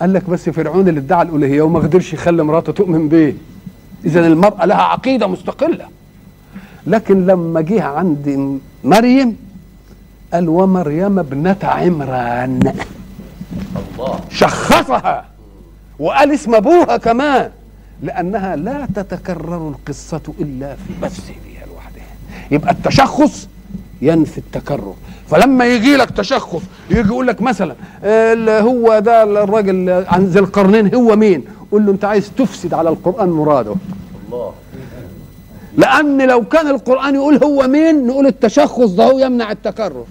[0.00, 3.34] قال لك بس فرعون اللي ادعى الألوهية وما قدرش يخلي مراته تؤمن بيه.
[4.04, 5.86] إذا المرأة لها عقيدة مستقلة.
[6.86, 9.36] لكن لما جه عند مريم
[10.32, 12.74] قال ومريم ابنة عمران.
[13.76, 14.20] الله.
[14.30, 15.24] شخصها.
[15.98, 17.50] وقال اسم أبوها كمان.
[18.02, 22.14] لأنها لا تتكرر القصة إلا في بس بها لوحدها.
[22.50, 23.48] يبقى التشخص
[24.02, 24.94] ينفي التكرر.
[25.30, 30.94] فلما يجي لك تشخص يجي يقول لك مثلا اللي هو ده الراجل عن ذي القرنين
[30.94, 33.74] هو مين؟ قول له أنت عايز تفسد على القرآن مراده.
[34.26, 34.52] الله.
[35.76, 40.04] لأن لو كان القرآن يقول هو مين نقول التشخص ده هو يمنع التكرر.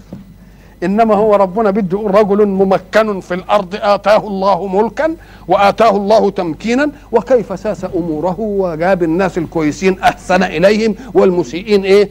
[0.84, 5.16] إنما هو ربنا بده يقول رجل ممكن في الأرض آتاه الله ملكا
[5.48, 12.10] وآتاه الله تمكينا وكيف ساس أموره وجاب الناس الكويسين أحسن إليهم والمسيئين إيه؟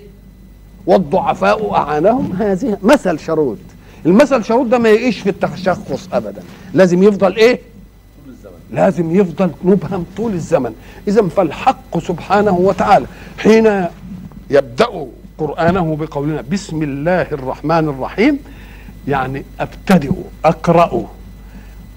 [0.87, 3.59] والضعفاء أعانهم هذه مثل شرود
[4.07, 6.42] المثل شرود ده ما يعيش في التشخص ابدا.
[6.75, 7.59] لازم يفضل الزمن
[8.73, 10.75] لازم يفضل مبهم طول الزمن.
[11.09, 13.07] اذا فالحق سبحانه وتعالى
[13.38, 13.87] حين
[14.51, 15.07] يبدأ
[15.38, 18.38] قرآنه بقولنا بسم الله الرحمن الرحيم
[19.09, 20.12] يعني أبتدئ
[20.44, 21.11] أقرأ.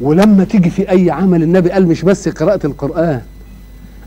[0.02, 3.22] ولما تيجي في أي عمل النبي قال مش بس قراءة القرآن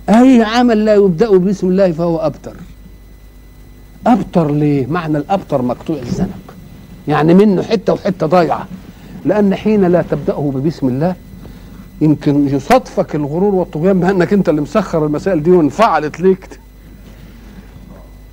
[0.09, 2.55] أي عمل لا يبدأ بسم الله فهو أبتر.
[4.07, 6.55] أبتر ليه؟ معنى الأبتر مقطوع الزنق
[7.09, 8.67] يعني منه حتة وحتة ضايعة.
[9.25, 11.15] لأن حين لا تبدأه ببسم الله
[12.01, 16.61] يمكن يصادفك الغرور والطغيان بأنك أنت اللي مسخر المسائل دي وانفعلت ليك.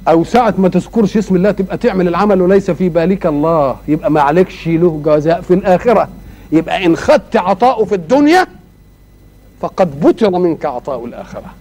[0.08, 3.76] أو ساعة ما تذكرش اسم الله تبقى تعمل العمل وليس في بالك الله.
[3.88, 6.10] يبقى ما عليكش له جزاء في الآخرة.
[6.52, 8.48] يبقى إن خدت عطاؤه في الدنيا
[9.62, 11.54] فقد بطر منك عطاء الآخرة.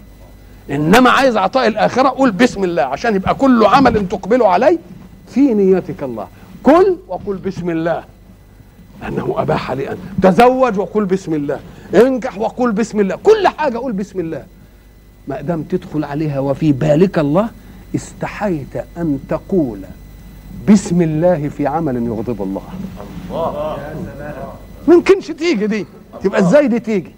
[0.70, 4.78] إنما عايز عطاء الآخرة قول بسم الله عشان يبقى كل عمل تقبله عليه
[5.28, 6.28] في نيتك الله.
[6.62, 8.04] كل وقل بسم الله.
[9.08, 11.60] أنه أباح لي أن تزوج وقل بسم الله.
[11.94, 13.16] انكح وقل بسم الله.
[13.16, 14.44] كل حاجة قول بسم الله.
[15.28, 17.48] ما دام تدخل عليها وفي بالك الله
[17.94, 19.80] استحيت أن تقول
[20.68, 22.62] بسم الله في عمل يغضب الله.
[23.30, 23.76] الله
[24.88, 25.86] ممكنش تيجي دي؟
[26.22, 27.10] تبقى إزاي دي تيجي؟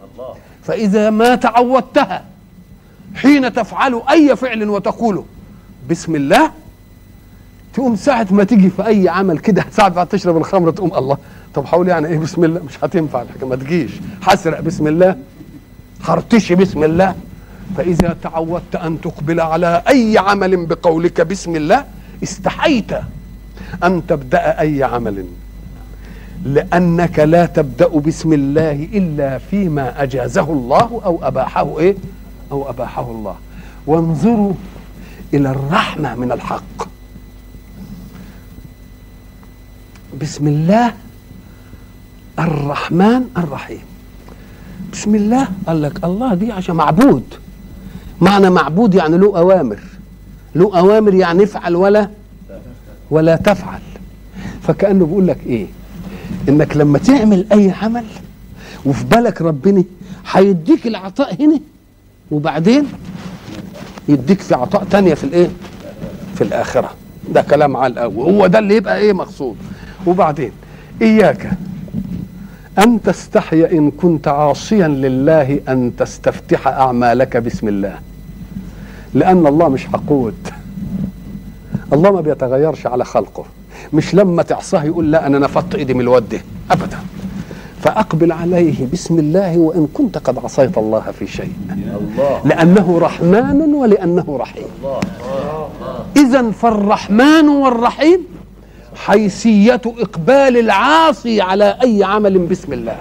[0.63, 2.25] فإذا ما تعودتها
[3.15, 5.25] حين تفعل أي فعل وتقوله.
[5.91, 6.51] بسم الله.
[7.75, 11.19] تقوم ساعة ما تيجي في أي عمل كده ساعة ما تشرب الخمر تقوم الله.
[11.55, 13.91] طب حاول يعني إيه بسم الله؟ مش هتنفع الحاجة ما تجيش.
[14.23, 15.17] حسرق بسم الله.
[16.05, 17.15] هرتشي بسم الله.
[17.77, 21.85] فإذا تعودت أن تقبل على أي عمل بقولك بسم الله
[22.23, 22.93] استحيت
[23.85, 25.25] أن تبدأ أي عمل.
[26.45, 31.97] لأنك لا تبدأ بسم الله إلا فيما أجازه الله أو أباحه إيه؟
[32.53, 33.37] أو أباحه الله.
[33.87, 34.53] وانظروا
[35.35, 36.89] إلى الرحمة من الحق.
[40.21, 40.95] بسم الله
[42.39, 43.83] الرحمن الرحيم.
[44.93, 47.25] بسم الله قال لك الله دي عشان معبود.
[48.21, 49.81] معنى معبود يعني له أوامر.
[50.55, 52.11] له أوامر يعني افعل ولا
[53.11, 53.81] ولا تفعل.
[54.63, 55.67] فكأنه بيقول لك إيه؟
[56.49, 58.05] إنك لما تعمل أي عمل
[58.85, 59.85] وفي بالك ربنا
[60.31, 61.61] هيديك العطاء هنا
[62.31, 62.85] وبعدين
[64.09, 65.49] يديك في عطاء تانية في الايه؟
[66.35, 66.91] في الآخرة.
[67.31, 68.35] ده كلام على الأول.
[68.35, 69.57] هو ده اللي يبقى إيه مقصود.
[70.07, 70.53] وبعدين
[71.03, 71.51] إياك
[72.79, 77.99] أن تستحي إن كنت عاصيا لله أن تستفتح أعمالك بسم الله.
[79.15, 80.49] لأن الله مش حقود.
[81.93, 83.45] الله ما بيتغيرش على خلقه.
[83.93, 86.99] مش لما تعصاه يقول لا أنا نفضت إيدي من الواد ده ابدا.
[87.83, 91.53] فأقبل عليه بسم الله وإن كنت قد عصيت الله في شيء.
[92.45, 94.69] لأنه رحمن ولأنه رحيم.
[96.17, 98.21] اذا فالرحمن والرحيم
[98.97, 102.97] حيثية إقبال العاصي على أي عمل بسم الله.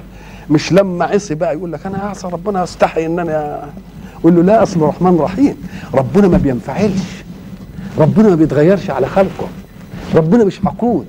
[0.50, 3.70] مش لما عصي بقى يقول لك أنا اعصى ربنا استحي ان أنا
[4.20, 5.56] أقول له لا أصل الرحمن رحيم.
[5.94, 7.24] ربنا ما بينفعلش.
[7.98, 9.48] ربنا ما بيتغيرش على خلقه.
[10.16, 11.08] ربنا مش حقود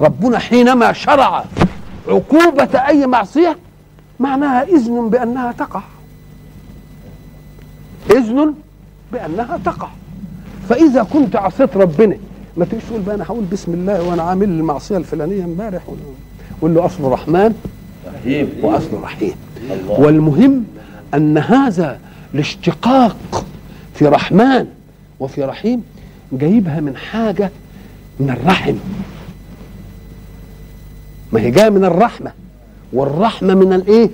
[0.00, 1.44] ربنا حينما شرع
[2.08, 3.56] عقوبة أي معصية
[4.20, 5.82] معناها إذن بأنها تقع.
[8.10, 8.54] إذن
[9.12, 9.88] بأنها تقع.
[10.68, 12.16] فإذا كنت عصيت ربنا
[12.56, 15.82] ما تجيش تقول بقى أنا هقول بسم الله وأنا عامل المعصية الفلانية امبارح
[16.62, 17.54] قول له أصله رحمن
[18.14, 18.48] رحيم.
[18.62, 19.34] وأصله رحيم
[19.88, 20.64] والمهم
[21.14, 21.98] أن هذا
[22.34, 23.46] الاشتقاق
[23.94, 24.66] في رحمن
[25.20, 25.82] وفي رحيم
[26.32, 27.50] جايبها من حاجة
[28.20, 28.74] من الرحم.
[31.32, 32.32] ما هي جاية من الرحمة.
[32.92, 34.10] والرحمة من الإيه؟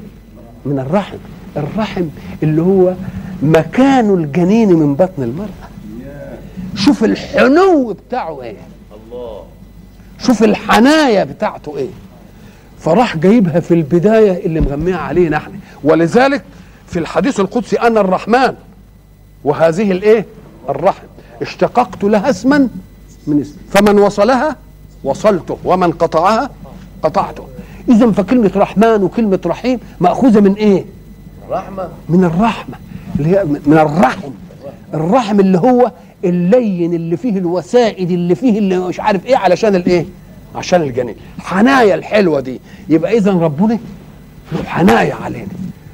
[0.67, 1.17] من الرحم.
[1.57, 2.05] الرحم
[2.43, 2.95] اللي هو
[3.43, 5.71] مكان الجنين من بطن المرأة.
[6.75, 8.57] شوف الحنو بتاعه إيه؟
[8.95, 9.43] الله
[10.19, 11.89] شوف الحنايا بتاعته إيه؟
[12.79, 15.55] فراح جايبها في البداية اللي مغميها علينا إحنا.
[15.85, 16.45] ولذلك
[16.87, 18.55] في الحديث القدسي أنا الرحمن.
[19.45, 20.27] وهذه الإيه؟
[20.69, 21.07] الرحم.
[21.43, 22.69] اشتققت لها اسما
[23.27, 24.57] من اسم فمن وصلها؟
[25.05, 25.59] وصلته.
[25.65, 26.51] ومن قطعها؟
[27.03, 27.45] قطعته.
[27.89, 30.85] اذا فكلمة رحمن وكلمة رحيم مأخوذة من إيه؟
[31.51, 31.89] رحمة.
[32.09, 32.75] من الرحمة
[33.19, 34.31] اللي هي من الرحم.
[34.95, 35.93] الرحم اللي هو
[36.25, 40.07] اللين اللي فيه الوسائد اللي فيه اللي مش عارف إيه علشان الإيه؟
[40.55, 41.15] عشان الجنين.
[41.39, 42.61] حنايا الحلوة دي.
[42.89, 43.79] يبقى اذا ربنا
[44.53, 45.49] له حنايا علينا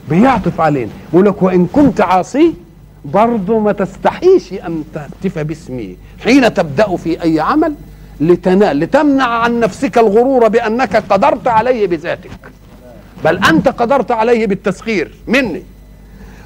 [0.08, 0.90] بيعطف علينا.
[1.12, 2.54] يقول لك وإن كنت عاصي
[3.04, 5.96] برضه ما تستحيش أن تهتف باسمي.
[6.24, 7.74] حين تبدأ في أي عمل
[8.20, 12.30] لتنال لتمنع عن نفسك الغرور بأنك قدرت عليه بذاتك.
[13.24, 15.62] بل أنت قدرت عليه بالتسخير مني.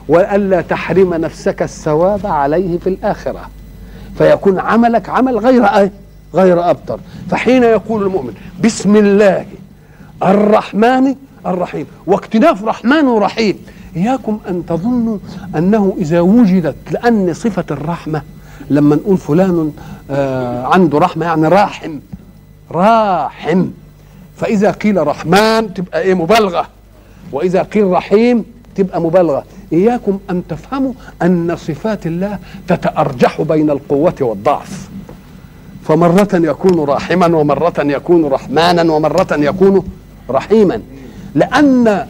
[0.09, 3.51] وألا تحرم نفسك الثواب عليه في الآخرة.
[4.18, 5.93] فيكون عملك عمل غير إيه
[6.35, 7.01] غير أبتر.
[7.31, 9.47] فحين يقول المؤمن بسم الله
[10.23, 11.14] الرحمن
[11.47, 11.87] الرحيم.
[12.07, 13.59] واكتناف رحمن ورحيم
[13.97, 15.18] إياكم أن تظنوا
[15.57, 18.23] أنه إذا وجدت لأن صفة الرحمة
[18.71, 19.73] لما نقول فلان
[20.11, 21.99] آه عنده رحمة يعني راحم.
[22.71, 23.66] راحم.
[24.37, 26.66] فإذا قيل رحمن تبقى إيه؟ مبالغة.
[27.33, 28.45] وإذا قيل رحيم
[28.75, 29.45] تبقى مبالغة.
[29.73, 30.93] إياكم أن تفهموا
[31.23, 34.89] أن صفات الله تتأرجح بين القوة والضعف.
[35.85, 39.89] فمرة يكون راحما ومرة يكون رحمانا ومرة يكون
[40.31, 40.83] رحيما.
[41.35, 42.07] لأن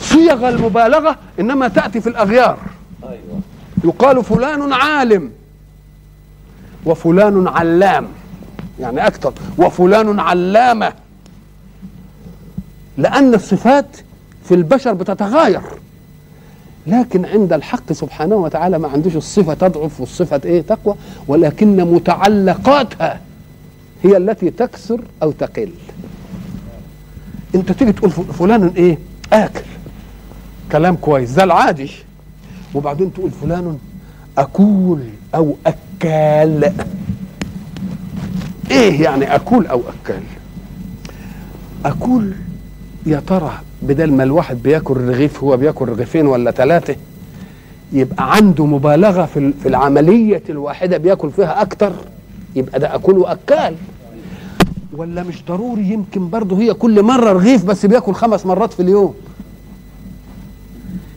[0.00, 2.58] صيغ المبالغة إنما تأتي في الأغيار.
[3.02, 3.40] أيوة.
[3.84, 5.30] يقال فلان عالم.
[6.86, 8.06] وفلان علام.
[8.80, 10.92] يعني أكثر وفلان علامة.
[12.98, 13.96] لأن الصفات
[14.44, 15.60] في البشر بتتغاير
[16.86, 20.94] لكن عند الحق سبحانه وتعالى ما عندوش الصفة تضعف والصفة إيه تقوى
[21.28, 23.20] ولكن متعلقاتها
[24.02, 25.70] هي التي تكثر أو تقل.
[27.54, 28.98] أنت تيجي تقول فلان إيه؟
[29.32, 29.64] آكل.
[30.72, 31.90] كلام كويس ده العادي.
[32.74, 33.78] وبعدين تقول فلان
[34.38, 35.00] أكول
[35.34, 35.56] أو
[36.02, 36.72] اكال
[38.70, 40.22] إيه يعني أكول أو اكال
[41.84, 42.32] أكول
[43.06, 46.96] يا ترى بدل ما الواحد بياكل رغيف هو بياكل رغيفين ولا ثلاثة؟
[47.92, 51.92] يبقى عنده مبالغة في في العملية الواحدة بياكل فيها أكتر.
[52.56, 53.74] يبقى ده اكل وأكال.
[54.96, 59.14] ولا مش ضروري يمكن برضه هي كل مرة رغيف بس بياكل خمس مرات في اليوم؟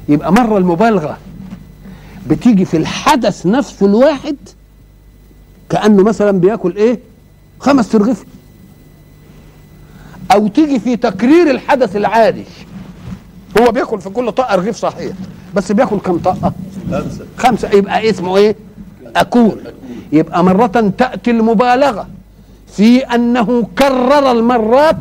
[0.09, 1.17] يبقى مرة المبالغة
[2.27, 4.35] بتيجي في الحدث نفسه الواحد
[5.71, 6.99] كأنه مثلا بياكل إيه؟
[7.59, 8.25] خمس ترغيف.
[10.31, 12.43] أو تيجي في تكرير الحدث العادي.
[13.61, 15.15] هو بياكل في كل طاقة رغيف صحيح
[15.55, 16.53] بس بياكل كم طاقة؟
[16.91, 17.25] خمسة.
[17.37, 17.69] خمسة.
[17.69, 18.55] يبقى اسمه إيه؟
[19.15, 19.57] اكون
[20.11, 22.07] يبقى مرة تأتي المبالغة
[22.67, 24.95] في أنه كرر المرات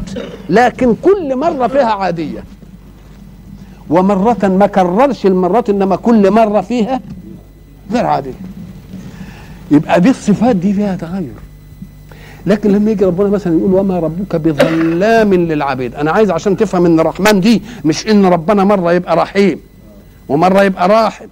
[0.49, 2.45] لكن كل مرة فيها عادية.
[3.91, 7.01] ومرة ما كررش المرات إنما كل مرة فيها
[7.93, 8.33] غير عادية.
[9.71, 11.33] يبقى دي الصفات دي فيها تغير.
[12.47, 15.95] لكن لما يجي ربنا مثلا يقول وما ربك بظلام للعبيد.
[15.95, 19.61] أنا عايز عشان تفهم إن الرحمن دي مش إن ربنا مرة يبقى رحيم
[20.29, 21.27] ومرة يبقى راحم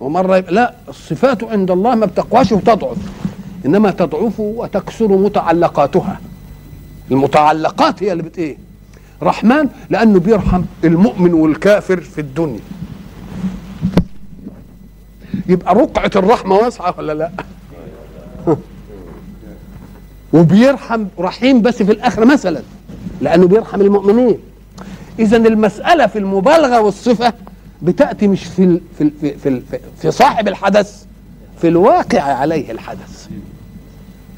[0.00, 2.96] ومرة يبقى لا الصفات عند الله ما بتقواش وتضعف.
[3.66, 6.20] إنما تضعف وتكسر متعلقاتها.
[7.10, 8.56] المتعلقات هي اللي بت إيه؟
[9.22, 12.60] رحمن لأنه بيرحم المؤمن والكافر في الدنيا.
[15.48, 17.30] يبقى رقعة الرحمة واسعة ولا لا؟
[20.34, 22.62] وبيرحم رحيم بس في الآخرة مثلا
[23.20, 24.38] لأنه بيرحم المؤمنين.
[25.18, 27.32] إذا المسألة في المبالغة والصفة
[27.82, 29.10] بتأتي مش في في
[29.42, 29.62] في,
[30.00, 31.04] في, صاحب الحدث
[31.60, 33.28] في الواقع عليه الحدث.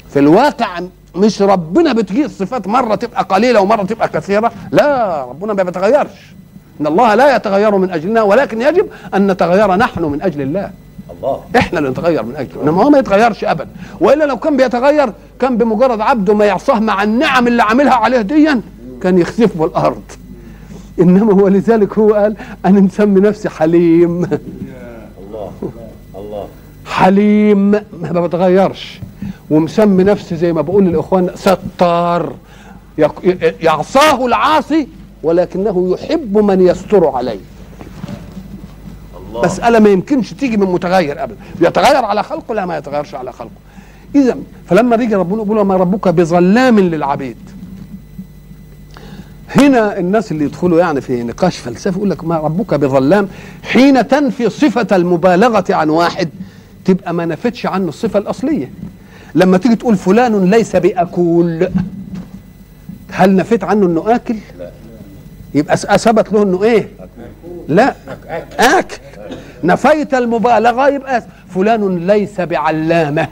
[0.09, 0.79] في الواقع
[1.15, 4.51] مش ربنا بتجي الصفات مرة تبقى قليلة ومرة تبقى كثيرة.
[4.71, 6.33] لا ربنا ما بيتغيرش.
[6.81, 10.71] إن الله لا يتغير من أجلنا ولكن يجب أن نتغير نحن من أجل الله.
[11.17, 11.41] الله.
[11.57, 13.67] إحنا اللي نتغير من اجله إنما هو ما يتغيرش ابدا
[13.99, 18.61] وإلا لو كان بيتغير كان بمجرد عبده ما يعصاه مع النعم اللي عاملها عليه ديا
[19.01, 20.01] كان يخسف بالارض
[20.99, 24.23] إنما هو لذلك هو قال أنا مسمي نفسي حليم.
[24.23, 25.51] الله
[26.15, 26.47] الله.
[26.85, 27.71] حليم.
[28.01, 28.99] ما بتغيرش.
[29.49, 32.33] ومسمي نفسي زي ما بقول للاخوان ستار.
[33.61, 34.87] يعصاه العاصي
[35.23, 37.39] ولكنه يحب من يستر عليه.
[39.27, 39.45] الله.
[39.45, 41.37] مسألة ما يمكنش تيجي من متغير أبدا.
[41.59, 43.51] بيتغير على خلقه لا ما يتغيرش على خلقه.
[44.15, 44.37] إذا
[44.69, 47.37] فلما بيجي ربنا يقول ما ربك بظلام للعبيد.
[49.55, 53.27] هنا الناس اللي يدخلوا يعني في نقاش فلسفي يقول لك ما ربك بظلام.
[53.63, 56.29] حين تنفي صفة المبالغة عن واحد
[56.85, 58.71] تبقى ما نفتش عنه الصفة الأصلية.
[59.35, 61.69] لما تيجي تقول فلان ليس بأكول
[63.11, 64.71] هل نفيت عنه إنه آكل؟ لا
[65.53, 66.89] يبقى أثبت له إنه إيه؟
[67.67, 67.95] لا.
[68.59, 68.97] اكل
[69.63, 73.27] نفيت المبالغة يبقى فلان ليس بعلامة.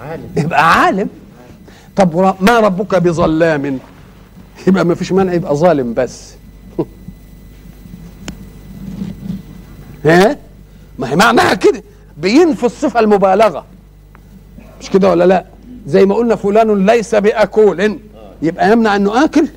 [0.00, 0.28] عالم.
[0.36, 1.08] يبقى عالم.
[1.96, 3.78] طب ما ربك بظلام؟
[4.66, 6.34] يبقى ما فيش مانع يبقى ظالم بس.
[10.04, 10.36] ها؟
[10.98, 11.82] ما هي معناها كده.
[12.16, 13.64] بينفي الصفة المبالغة.
[14.80, 15.44] مش كده ولا لا؟
[15.86, 17.98] زي ما قلنا فلان ليس بأكول.
[18.42, 19.48] يبقى يمنع إنه آكل.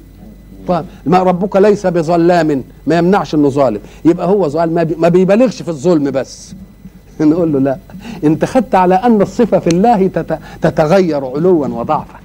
[0.67, 0.85] طيب.
[1.05, 3.79] ما ربك ليس بظلام ما يمنعش إنه ظالم.
[4.05, 6.55] يبقى هو ظالم ما, بي ما بيبالغش في الظلم بس.
[7.21, 7.77] نقول له لا.
[8.23, 12.19] انت خدت على أن الصفة في الله تت- تتغير علوا وضعفا.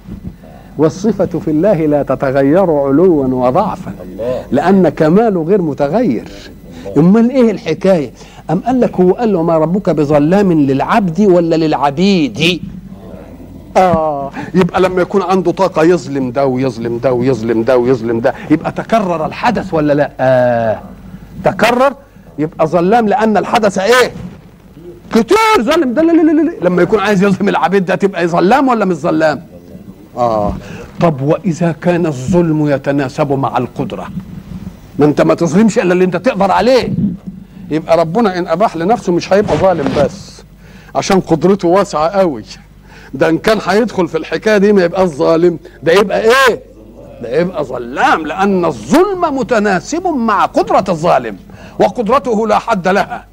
[0.77, 3.93] والصفة في الله لا تتغير علوا وضعفا.
[4.51, 6.27] لأن كماله غير متغير.
[6.97, 8.11] أمال إيه الحكاية؟
[8.51, 12.61] أم قال لك هو قال له ما ربك بظلام للعبد ولا للعبيد؟
[13.77, 18.71] آه يبقى لما يكون عنده طاقة يظلم ده ويظلم ده ويظلم ده ويظلم ده يبقى
[18.71, 20.81] تكرر الحدث ولا لا؟ آه
[21.43, 21.93] تكرر؟
[22.39, 24.11] يبقى ظلام لأن الحدث إيه؟
[25.11, 25.93] كتير ظلم.
[25.93, 26.51] ده لا لا لا.
[26.61, 29.43] لما يكون عايز يظلم العبيد ده تبقى ظلام ولا مش ظلام؟
[30.17, 30.53] آه.
[31.01, 34.07] طب وإذا كان الظلم يتناسب مع القدرة؟
[34.99, 36.89] ما أنت ما تظلمش إلا اللي أنت تقدر عليه.
[37.71, 40.43] يبقى ربنا إن أباح لنفسه مش هيبقى ظالم بس
[40.95, 42.43] عشان قدرته واسعة قوي.
[43.13, 45.59] ده إن كان هيدخل في الحكاية دي ما يبقاش ظالم.
[45.83, 46.61] ده يبقى إيه؟
[47.21, 51.37] ده يبقى ظلام لأن الظلم متناسب مع قدرة الظالم
[51.79, 53.25] وقدرته لا حد لها.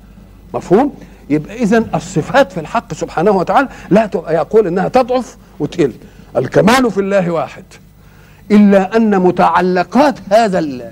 [0.54, 0.94] مفهوم؟
[1.30, 5.92] يبقى اذا الصفات في الحق سبحانه وتعالى لا ت- يقول إنها تضعف وتقل.
[6.36, 7.64] الكمال في الله واحد.
[8.50, 10.90] إلا أن متعلقات هذا ال-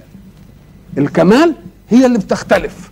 [0.99, 1.55] الكمال
[1.91, 2.91] هي اللي بتختلف.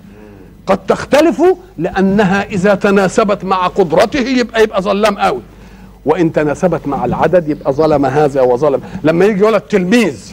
[0.66, 1.42] قد تختلف
[1.78, 5.40] لأنها إذا تناسبت مع قدرته يبقى يبقى ظلام قوي.
[6.04, 8.80] وإن تناسبت مع العدد يبقى ظلم هذا وظلم.
[9.04, 10.32] لما يجي ولد تلميذ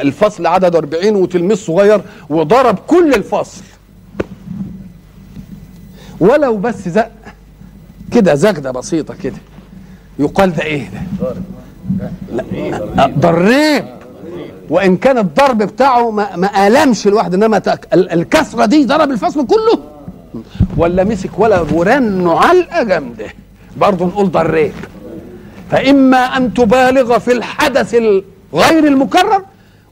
[0.00, 2.00] الفصل عدد 40 وتلميذ صغير
[2.30, 3.62] وضرب كل الفصل.
[6.20, 7.10] ولو بس زق
[8.12, 9.36] كده زجدة بسيطة كده.
[10.18, 11.02] يقال ده إيه ده؟
[13.06, 13.84] ضريب.
[14.70, 17.62] وإن كان الضرب بتاعه ما, ما آلمش الواحد إنما
[17.92, 19.78] الكسرة دي ضرب الفصل كله.
[20.76, 23.26] ولا مسك ولا ورنه علقه جامده
[23.76, 24.72] برضه نقول ضريب
[25.70, 27.94] فإما أن تبالغ في الحدث
[28.54, 29.42] غير المكرر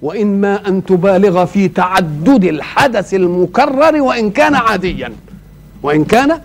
[0.02, 5.12] وإما أن تبالغ في تعدد الحدث المكرر وإن كان عاديا.
[5.82, 6.40] وإن كان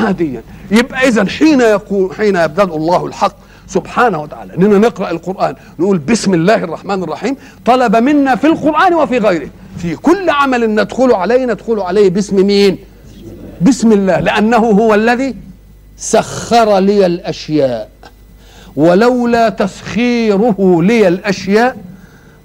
[0.00, 0.42] عاديا.
[0.70, 3.36] يبقى اذا حين يقول حين يبدأ الله الحق
[3.68, 9.18] سبحانه وتعالى إننا نقرأ القرآن نقول بسم الله الرحمن الرحيم طلب منا في القرآن وفي
[9.18, 9.48] غيره.
[9.78, 12.78] في كل عمل ندخل عليه ندخل عليه باسم مين؟
[13.62, 15.34] بسم الله لأنه هو الذي
[15.96, 17.88] سخر لي الأشياء
[18.76, 21.76] ولولا تسخيره لي الأشياء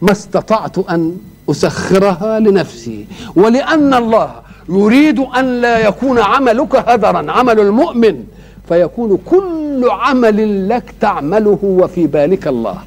[0.01, 1.17] ما استطعت أن
[1.49, 3.05] أسخرها لنفسي.
[3.35, 4.31] ولأن الله
[4.69, 8.23] يريد أن لا يكون عملك هدرا عمل المؤمن
[8.67, 12.77] فيكون كل عمل لك تعمله وفي بالك الله.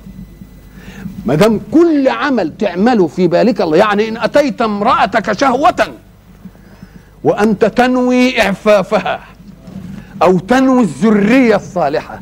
[1.27, 5.89] ما دام كل عمل تعمله في بالك الله يعني إن أتيت امرأتك شهوة
[7.25, 9.21] وأنت تنوي إعفافها
[10.23, 12.21] أو تنوي الذرية الصالحة.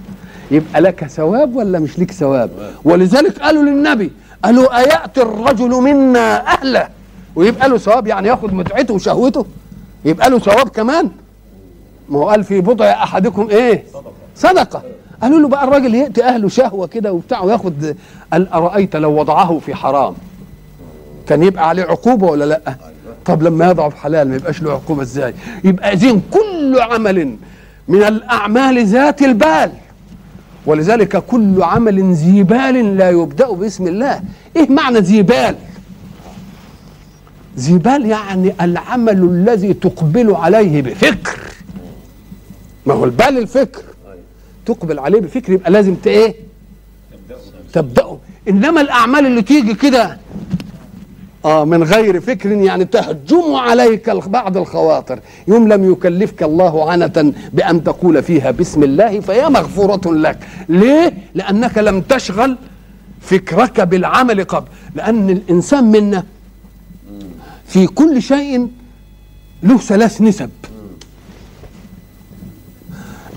[0.50, 2.50] يبقى لك ثواب ولا مش لك ثواب؟
[2.84, 4.12] ولذلك قالوا للنبي
[4.44, 6.88] قالوا أيأتي الرجل منا أهله؟
[7.36, 9.46] ويبقى له ثواب يعني ياخد متعته وشهوته؟
[10.04, 11.10] يبقى له ثواب كمان؟
[12.08, 13.84] ما هو قال في بضع أحدكم إيه؟
[14.36, 14.82] صدقة.
[15.22, 17.96] قالوا له بقى الراجل يأتي أهله شهوة كده وبتاع وياخد
[18.32, 20.14] قال أرأيت لو وضعه في حرام؟
[21.26, 22.74] كان يبقى عليه عقوبة ولا لأ؟
[23.24, 25.34] طب لما يضع في حلال ما يبقاش له عقوبة إزاي؟
[25.64, 27.36] يبقى إذن كل عمل
[27.88, 29.72] من الأعمال ذات البال.
[30.66, 34.22] ولذلك كل عمل ذي بال لا يبدأ باسم الله.
[34.56, 35.56] إيه معنى ذي بال؟
[37.58, 41.40] ذي بال يعني العمل الذي تقبل عليه بفكر.
[42.86, 43.82] ما هو البال الفكر.
[44.66, 46.34] تقبل عليه بفكر يبقى لازم إيه؟
[47.72, 48.18] تبدأه.
[48.48, 50.18] إنما الأعمال اللي تيجي كده
[51.44, 55.18] آه من غير فكر يعني تهجم عليك بعض الخواطر.
[55.48, 60.38] يوم لم يكلفك الله عنة بأن تقول فيها بسم الله فهي مغفورة لك.
[60.68, 62.58] ليه؟ لأنك لم تشغل
[63.20, 64.68] فكرك بالعمل قبل.
[64.94, 66.24] لأن الإنسان منا
[67.66, 68.68] في كل شيء
[69.62, 70.50] له ثلاث نسب.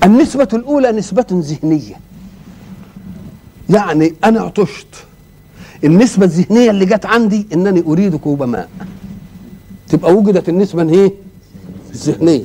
[0.03, 1.95] النسبة الأولى نسبة ذهنية.
[3.70, 4.88] يعني أنا عطشت.
[5.86, 8.69] النسبة الذهنية اللي جت عندي إنني أريد كوب ماء
[9.88, 11.13] تبقى وجدت النسبة إيه؟
[11.93, 12.43] الذهنية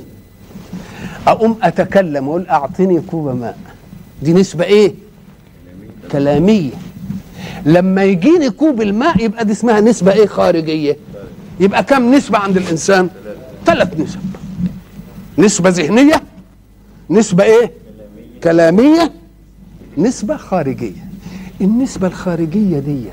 [1.26, 3.58] أقوم أتكلم وأقول أعطني كوب ماء
[4.22, 4.94] دي نسبة إيه؟
[6.12, 6.70] كلامية
[7.66, 10.96] لما يجيني كوب الماء يبقى دي اسمها نسبة إيه خارجية
[11.60, 13.08] يبقى كم نسبة عند الإنسان؟
[13.66, 14.20] ثلاث نسب
[15.38, 16.22] نسبة ذهنية
[17.10, 17.72] نسبة إيه؟
[18.44, 19.12] كلامية
[19.98, 21.09] نسبة خارجية
[21.60, 23.04] النسبة الخارجية دي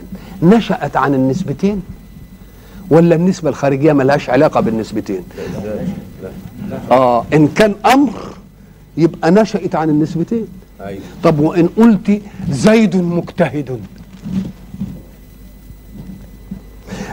[0.43, 1.81] نشأت عن النسبتين؟
[2.89, 5.23] ولا النسبة الخارجية ملهاش علاقة بالنسبتين؟
[6.91, 8.33] آه إن كان أمر
[8.97, 10.47] يبقى نشأت عن النسبتين.
[10.81, 11.01] أيوه.
[11.23, 13.79] طب وإن قلت زيد مجتهد.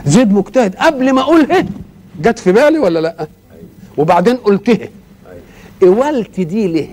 [0.05, 1.65] زيد مجتهد قبل ما اقولها
[2.21, 3.27] جت في بالي ولا لأ؟
[3.97, 4.89] وبعدين قلتها.
[5.81, 6.89] قولت دي ليه؟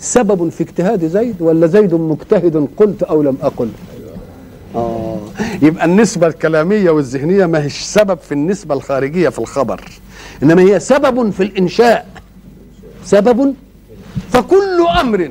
[0.00, 3.68] سبب في اجتهاد زيد ولا زيد مجتهد قلت أو لم أقل؟
[4.74, 5.18] آه.
[5.62, 9.80] يبقى النسبة الكلامية والذهنية ما هيش سبب في النسبة الخارجية في الخبر
[10.42, 12.06] إنما هي سبب في الإنشاء.
[13.04, 13.54] سبب؟
[14.30, 15.30] فكل أمر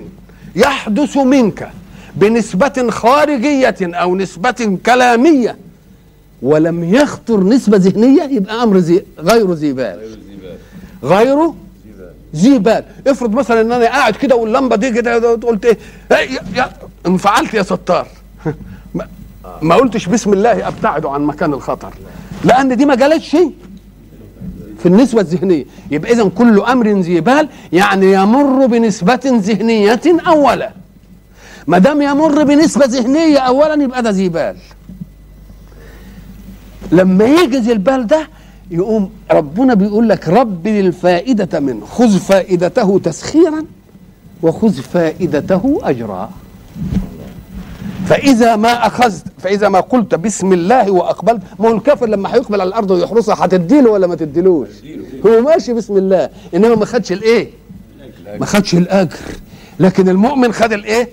[0.56, 1.70] يحدث منك
[2.16, 5.58] بنسبة خارجية أو نسبة كلامية
[6.42, 10.20] ولم يخطر نسبة ذهنية يبقى أمر زي غير ذي بال.
[11.04, 11.56] غيره
[12.36, 15.78] ذي بال افرض مثلا إن أنا قاعد كده واللمبة دي كده قلت إيه؟
[16.12, 16.40] إيه
[17.08, 18.08] انفعلت يا ستار.
[19.62, 21.94] ما- قلتش بسم الله أبتعد عن مكان الخطر.
[22.44, 23.30] لأن دي ما جالتش
[24.80, 25.66] في النسبة الذهنية.
[25.92, 30.72] يبقى إذا كل أمر ذي بال يعني يمر بنسبة ذهنية أولا
[31.68, 34.56] ما دام يمر بنسبة ذهنية أولا يبقى ده ذي بال
[36.92, 37.72] لما يجي ذي
[38.08, 38.28] ده
[38.72, 43.66] يقوم ربنا بيقول لك رب الفائدة منه خذ فائدته تسخيرا
[44.42, 46.30] وخذ فائدته أجرا.
[48.06, 52.68] فإذا ما أخذت فإذا ما قلت بسم الله وأقبلت ما هو الكافر لما هيقبل على
[52.68, 54.70] الأرض ويحرسها هتديله ولا ما تديلوش؟
[55.26, 57.50] هو ماشي بسم الله إنما ما خدش الإيه؟
[58.40, 59.18] ما خدش الأجر.
[59.80, 61.10] لكن المؤمن خد الإيه؟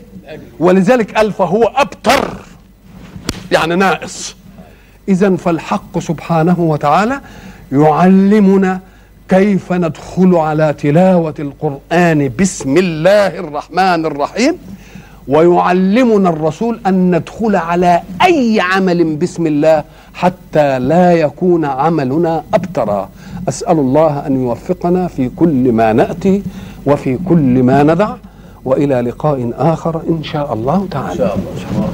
[0.61, 2.37] ولذلك قال فهو أبتر
[3.53, 4.37] يعني ناقص.
[5.09, 7.21] إذا فالحق سبحانه وتعالى
[7.73, 8.81] يعلمنا
[9.29, 14.55] كيف ندخل على تلاوة القرآن بسم الله الرحمن الرحيم
[15.29, 19.85] ويعلمنا الرسول أن ندخل على أي عمل بسم الله
[20.15, 23.09] حتى لا يكون عملنا أبترا
[23.49, 26.43] أسأل الله أن يوفقنا في كل ما نأتي
[26.87, 28.15] وفي كل ما ندع
[28.65, 31.13] وإلى لقاء آخر إن شاء الله تعالى.
[31.13, 31.89] إن شاء الله.